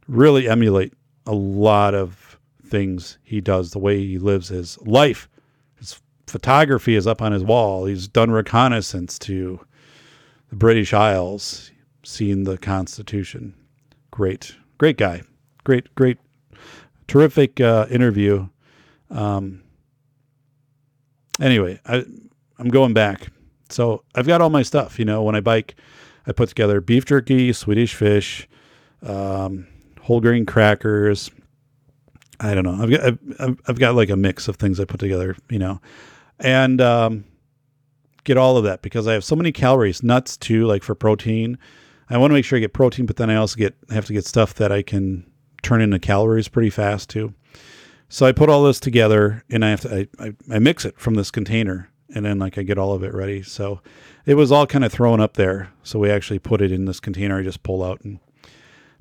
[0.06, 0.92] really emulate
[1.26, 5.28] a lot of things he does, the way he lives his life.
[5.78, 7.86] His photography is up on his wall.
[7.86, 9.60] He's done reconnaissance to
[10.50, 13.54] the British Isles, seen the Constitution.
[14.10, 15.22] Great, great guy.
[15.64, 16.18] Great, great,
[17.08, 18.48] terrific uh, interview.
[19.10, 19.63] Um,
[21.40, 22.04] anyway, I,
[22.58, 23.28] I'm going back.
[23.70, 24.98] So I've got all my stuff.
[24.98, 25.74] You know, when I bike,
[26.26, 28.48] I put together beef jerky, Swedish fish,
[29.02, 29.66] um,
[30.00, 31.30] whole grain crackers.
[32.40, 32.82] I don't know.
[32.82, 35.80] I've got I've, I've got like a mix of things I put together, you know,
[36.40, 37.24] and um,
[38.24, 40.02] get all of that because I have so many calories.
[40.02, 41.58] Nuts too, like for protein.
[42.10, 44.12] I want to make sure I get protein, but then I also get have to
[44.12, 45.30] get stuff that I can
[45.62, 47.34] turn into calories pretty fast too.
[48.08, 50.98] So I put all this together and I have to I, I, I mix it
[50.98, 53.42] from this container and then like I get all of it ready.
[53.42, 53.80] So
[54.26, 55.72] it was all kind of thrown up there.
[55.82, 58.20] So we actually put it in this container I just pull out and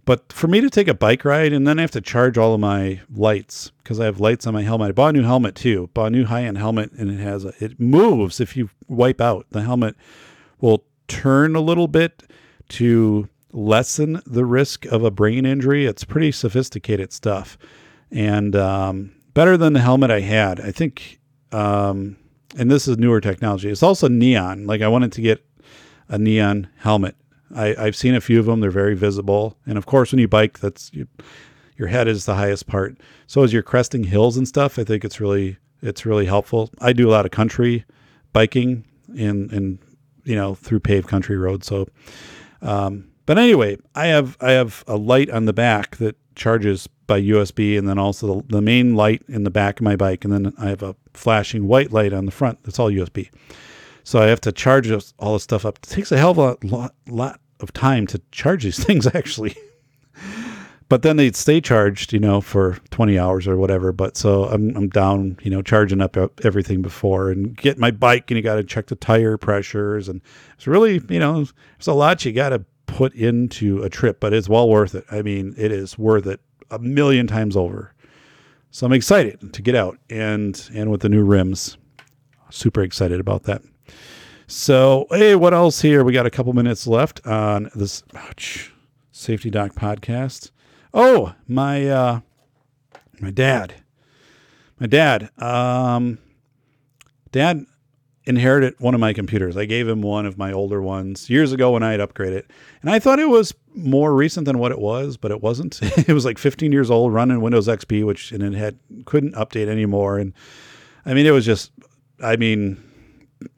[0.06, 2.54] but for me to take a bike ride and then I have to charge all
[2.54, 4.90] of my lights because I have lights on my helmet.
[4.90, 5.90] I bought a new helmet too.
[5.94, 9.22] Bought a new high end helmet and it has a, it moves if you wipe
[9.22, 9.46] out.
[9.52, 9.96] The helmet
[10.60, 12.24] will turn a little bit
[12.70, 15.86] to lessen the risk of a brain injury.
[15.86, 17.58] It's pretty sophisticated stuff
[18.14, 20.62] and um, better than the helmet I had.
[20.62, 21.20] I think,
[21.52, 22.16] um,
[22.58, 23.70] and this is newer technology.
[23.70, 24.66] It's also neon.
[24.66, 25.46] Like I wanted to get
[26.08, 27.16] a neon helmet
[27.56, 28.60] I, I've seen a few of them.
[28.60, 29.58] They're very visible.
[29.66, 31.08] And of course, when you bike, that's you,
[31.78, 32.98] your head is the highest part.
[33.28, 36.70] So as you're cresting hills and stuff, I think it's really it's really helpful.
[36.80, 37.86] I do a lot of country
[38.32, 38.86] biking
[39.16, 39.80] in in
[40.24, 41.68] you know through paved country roads.
[41.68, 41.88] So,
[42.62, 47.22] um, but anyway, I have I have a light on the back that charges by
[47.22, 50.34] USB, and then also the, the main light in the back of my bike, and
[50.34, 52.64] then I have a flashing white light on the front.
[52.64, 53.30] That's all USB.
[54.04, 55.78] So I have to charge all this stuff up.
[55.78, 59.56] It takes a hell of a lot, lot of time to charge these things actually.
[60.90, 63.92] but then they'd stay charged, you know, for 20 hours or whatever.
[63.92, 68.32] But so I'm, I'm down, you know, charging up everything before and get my bike
[68.32, 70.10] and you got to check the tire pressures.
[70.10, 70.20] And
[70.56, 74.34] it's really, you know, there's a lot you got to put into a trip, but
[74.34, 75.06] it's well worth it.
[75.12, 76.42] I mean, it is worth it
[76.74, 77.94] a million times over.
[78.72, 81.78] So I'm excited to get out and, and with the new rims,
[82.50, 83.62] super excited about that.
[84.48, 86.04] So, hey, what else here?
[86.04, 88.74] We got a couple minutes left on this ouch,
[89.12, 90.52] Safety Doc podcast.
[90.94, 92.20] Oh, my uh,
[93.20, 93.74] my dad,
[94.80, 96.20] my dad, um,
[97.32, 97.66] dad
[98.26, 99.58] inherited one of my computers.
[99.58, 102.46] I gave him one of my older ones years ago when I had upgraded,
[102.82, 105.80] and I thought it was more recent than what it was, but it wasn't.
[105.82, 109.68] it was like 15 years old, running Windows XP, which and it had couldn't update
[109.68, 110.34] anymore, and
[111.06, 111.72] I mean, it was just,
[112.22, 112.82] I mean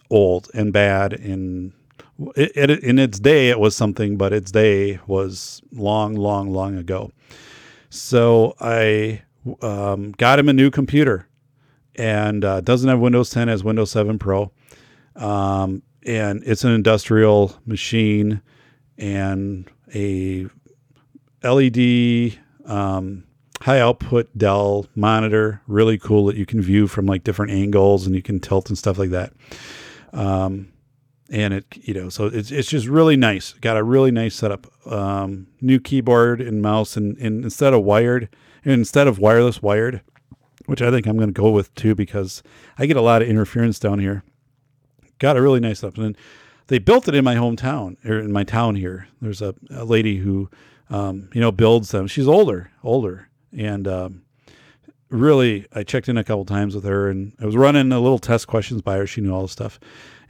[0.10, 1.14] old and bad.
[1.14, 1.74] In
[2.36, 6.78] it, it, in its day it was something but its day was long long long
[6.78, 7.12] ago.
[7.90, 9.22] So i
[9.62, 11.28] um, got him a new computer.
[11.98, 14.52] And uh, doesn't have windows 10 as windows 7 pro
[15.16, 18.42] um, and it's an industrial machine
[18.98, 20.48] and a
[21.44, 23.24] led um,
[23.62, 28.16] high output dell monitor really cool that you can view from like different angles and
[28.16, 29.34] you can tilt and stuff like that
[30.14, 30.68] um,
[31.30, 33.54] and it, you know, so it's, it's just really nice.
[33.54, 34.68] Got a really nice setup.
[34.86, 38.30] Um, new keyboard and mouse, and, and instead of wired,
[38.64, 40.02] instead of wireless, wired,
[40.68, 42.44] which I think I'm going to go with too because
[42.78, 44.24] I get a lot of interference down here.
[45.20, 46.18] Got a really nice setup, and
[46.68, 49.08] they built it in my hometown or in my town here.
[49.22, 50.50] There's a, a lady who,
[50.90, 52.08] um, you know, builds them.
[52.08, 54.24] She's older, older, and um,
[55.10, 58.20] really, I checked in a couple times with her and I was running a little
[58.20, 59.08] test questions by her.
[59.08, 59.80] She knew all the stuff.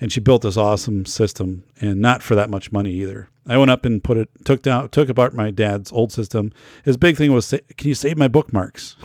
[0.01, 3.29] and she built this awesome system, and not for that much money either.
[3.47, 6.51] I went up and put it, took down, took apart my dad's old system.
[6.83, 8.95] His big thing was, can you save my bookmarks?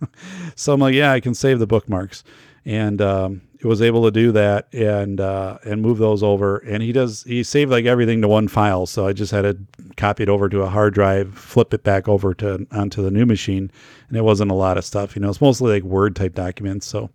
[0.54, 2.24] so I'm like, yeah, I can save the bookmarks,
[2.64, 6.58] and um, was able to do that and uh, and move those over.
[6.58, 9.58] And he does he saved like everything to one file, so I just had to
[9.96, 13.26] copy it over to a hard drive, flip it back over to onto the new
[13.26, 13.70] machine,
[14.08, 15.16] and it wasn't a lot of stuff.
[15.16, 17.10] You know, it's mostly like Word type documents, so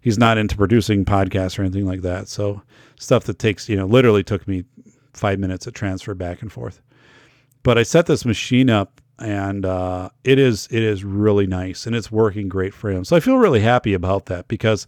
[0.00, 2.28] he's not into producing podcasts or anything like that.
[2.28, 2.62] So
[2.98, 4.64] stuff that takes, you know, literally took me
[5.12, 6.80] five minutes to transfer back and forth.
[7.62, 11.94] But I set this machine up and uh, it is it is really nice and
[11.94, 13.04] it's working great for him.
[13.04, 14.86] So I feel really happy about that because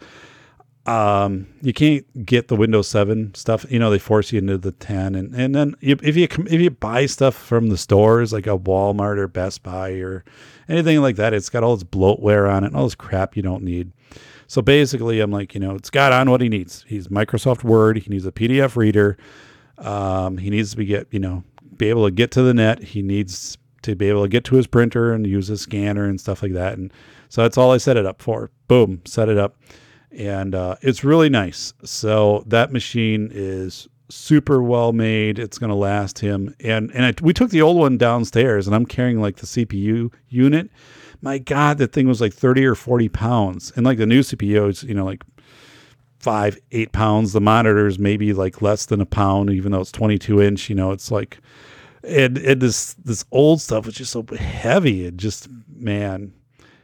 [0.87, 3.65] um, you can't get the Windows 7 stuff.
[3.71, 6.61] You know, they force you into the 10 and, and then you, if you if
[6.61, 10.25] you buy stuff from the stores like a Walmart or Best Buy or
[10.69, 13.43] anything like that, it's got all this bloatware on it and all this crap you
[13.43, 13.93] don't need.
[14.49, 16.85] So basically, I'm like, you know, it's got on what he needs.
[16.87, 17.97] He's Microsoft Word.
[17.99, 19.17] He needs a PDF reader.
[19.79, 21.45] Um, he needs to be get, you know,
[21.77, 22.83] be able to get to the net.
[22.83, 26.21] He needs to be able to get to his printer and use a scanner and
[26.21, 26.75] stuff like that.
[26.79, 26.93] And
[27.29, 28.51] so that's all I set it up for.
[28.69, 29.57] Boom, set it up,
[30.17, 31.73] and uh, it's really nice.
[31.85, 35.39] So that machine is super well made.
[35.39, 36.55] It's going to last him.
[36.61, 40.13] And and I, we took the old one downstairs, and I'm carrying like the CPU
[40.29, 40.71] unit
[41.23, 43.73] my God, that thing was like 30 or 40 pounds.
[43.77, 45.23] And like the new CPU is, you know, like
[46.19, 47.33] five, eight pounds.
[47.33, 50.91] The monitors maybe like less than a pound, even though it's 22 inch, you know,
[50.91, 51.39] it's like,
[52.03, 55.07] and, and this, this old stuff was just so heavy.
[55.07, 56.35] It just, man.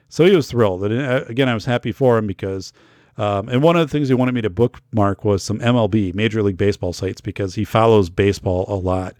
[0.08, 0.84] So he was thrilled.
[0.84, 2.72] And uh, again, I was happy for him because,
[3.18, 6.42] um, and one of the things he wanted me to bookmark was some MLB, Major
[6.42, 9.14] League Baseball sites, because he follows baseball a lot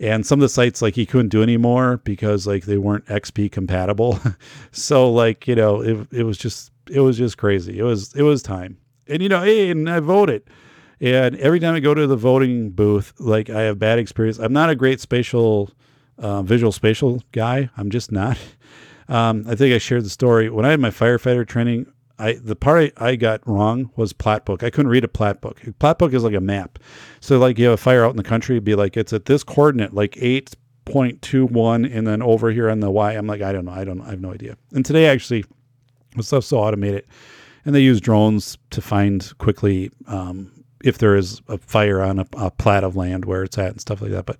[0.00, 3.52] and some of the sites like he couldn't do anymore because like they weren't XP
[3.52, 4.18] compatible.
[4.72, 7.78] so like you know it it was just it was just crazy.
[7.78, 10.42] It was it was time, and you know hey, and I voted.
[11.02, 14.38] And every time I go to the voting booth, like I have bad experience.
[14.38, 15.70] I'm not a great spatial,
[16.18, 17.70] uh, visual spatial guy.
[17.76, 18.38] I'm just not.
[19.08, 21.92] Um, I think I shared the story when I had my firefighter training.
[22.20, 24.62] I the part I, I got wrong was plat book.
[24.62, 25.66] I couldn't read a plat book.
[25.66, 26.78] A plat book is like a map.
[27.20, 29.24] So like you have a fire out in the country, it'd be like it's at
[29.24, 30.54] this coordinate, like eight
[30.84, 33.12] point two one, and then over here on the Y.
[33.12, 34.56] I'm like, I don't know, I don't I have no idea.
[34.72, 35.44] And today actually,
[36.16, 37.06] the stuff's so automated,
[37.64, 40.52] and they use drones to find quickly um,
[40.82, 43.80] if there is a fire on a, a plat of land where it's at and
[43.80, 44.26] stuff like that.
[44.26, 44.38] But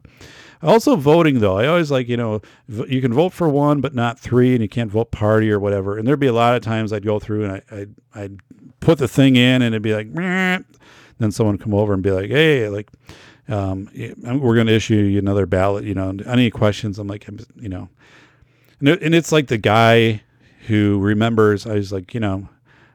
[0.62, 4.18] also voting though, I always like you know you can vote for one but not
[4.18, 5.98] three, and you can't vote party or whatever.
[5.98, 8.38] And there'd be a lot of times I'd go through and I I'd, I'd
[8.80, 10.60] put the thing in and it'd be like, Meh.
[11.18, 12.90] then someone come over and be like, hey, like.
[13.48, 13.90] Um,
[14.22, 15.82] we're going to issue you another ballot.
[15.82, 17.00] You know, any questions?
[17.00, 17.88] I'm like, you know,
[18.78, 20.22] and, and it's like the guy
[20.66, 21.66] who remembers.
[21.66, 22.48] I was like, you know,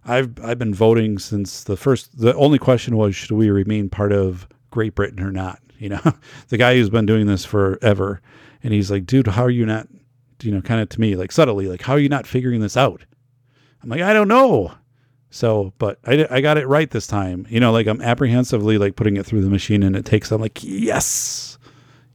[0.06, 2.18] I've I've been voting since the first.
[2.20, 5.60] The only question was, should we remain part of Great Britain or not?
[5.80, 6.02] you know,
[6.50, 8.22] the guy who's been doing this forever.
[8.64, 9.88] And he's like, dude, how are you not,
[10.42, 12.78] you know, kind of to me, like subtly, like, how are you not figuring this
[12.78, 13.04] out?
[13.84, 14.74] I'm like, I don't know.
[15.30, 17.46] So, but I, I got it right this time.
[17.50, 20.42] You know, like I'm apprehensively like putting it through the machine and it takes, I'm
[20.42, 21.58] like, yes,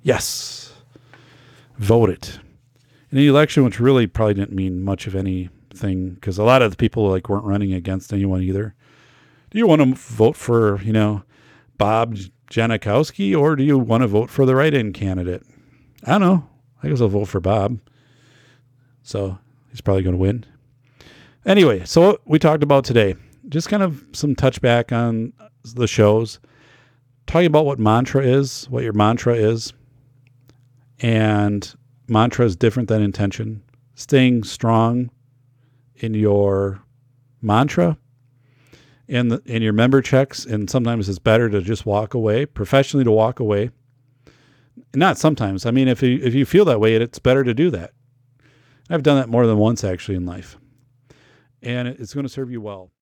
[0.02, 0.72] yes,
[1.76, 2.38] vote it.
[3.10, 6.70] In the election, which really probably didn't mean much of anything because a lot of
[6.70, 8.74] the people like weren't running against anyone either.
[9.50, 11.24] Do you want to vote for, you know,
[11.76, 12.16] Bob
[12.50, 15.44] Janikowski, or do you want to vote for the write-in candidate?
[16.04, 16.48] I don't know.
[16.82, 17.78] I guess I'll vote for Bob.
[19.02, 19.38] So
[19.70, 20.44] he's probably going to win.
[21.46, 23.14] Anyway, so we talked about today,
[23.48, 25.32] just kind of some touchback on
[25.62, 26.40] the shows,
[27.26, 29.72] talking about what mantra is, what your mantra is,
[30.98, 31.74] and
[32.08, 33.62] mantra is different than intention.
[33.94, 35.10] Staying strong
[35.96, 36.82] in your
[37.42, 37.96] mantra
[39.10, 43.02] in the, in your member checks, and sometimes it's better to just walk away, professionally
[43.02, 43.70] to walk away.
[44.94, 45.66] Not sometimes.
[45.66, 47.90] I mean, if you if you feel that way, it's better to do that.
[48.88, 50.56] I've done that more than once actually in life,
[51.60, 52.92] and it's going to serve you well.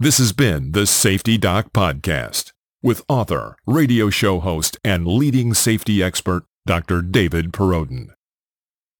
[0.00, 2.52] This has been the Safety Doc Podcast
[2.82, 7.00] with author, radio show host, and leading safety expert, Dr.
[7.00, 8.08] David Perrodin.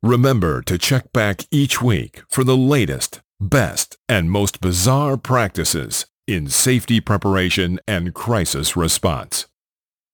[0.03, 6.49] Remember to check back each week for the latest, best, and most bizarre practices in
[6.49, 9.47] safety preparation and crisis response.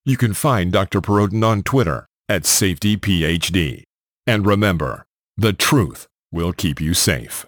[0.04, 1.00] You can find Dr.
[1.00, 3.82] Perrodin on Twitter at SafetyPhD.
[4.26, 5.04] And remember,
[5.36, 7.46] the truth will keep you safe.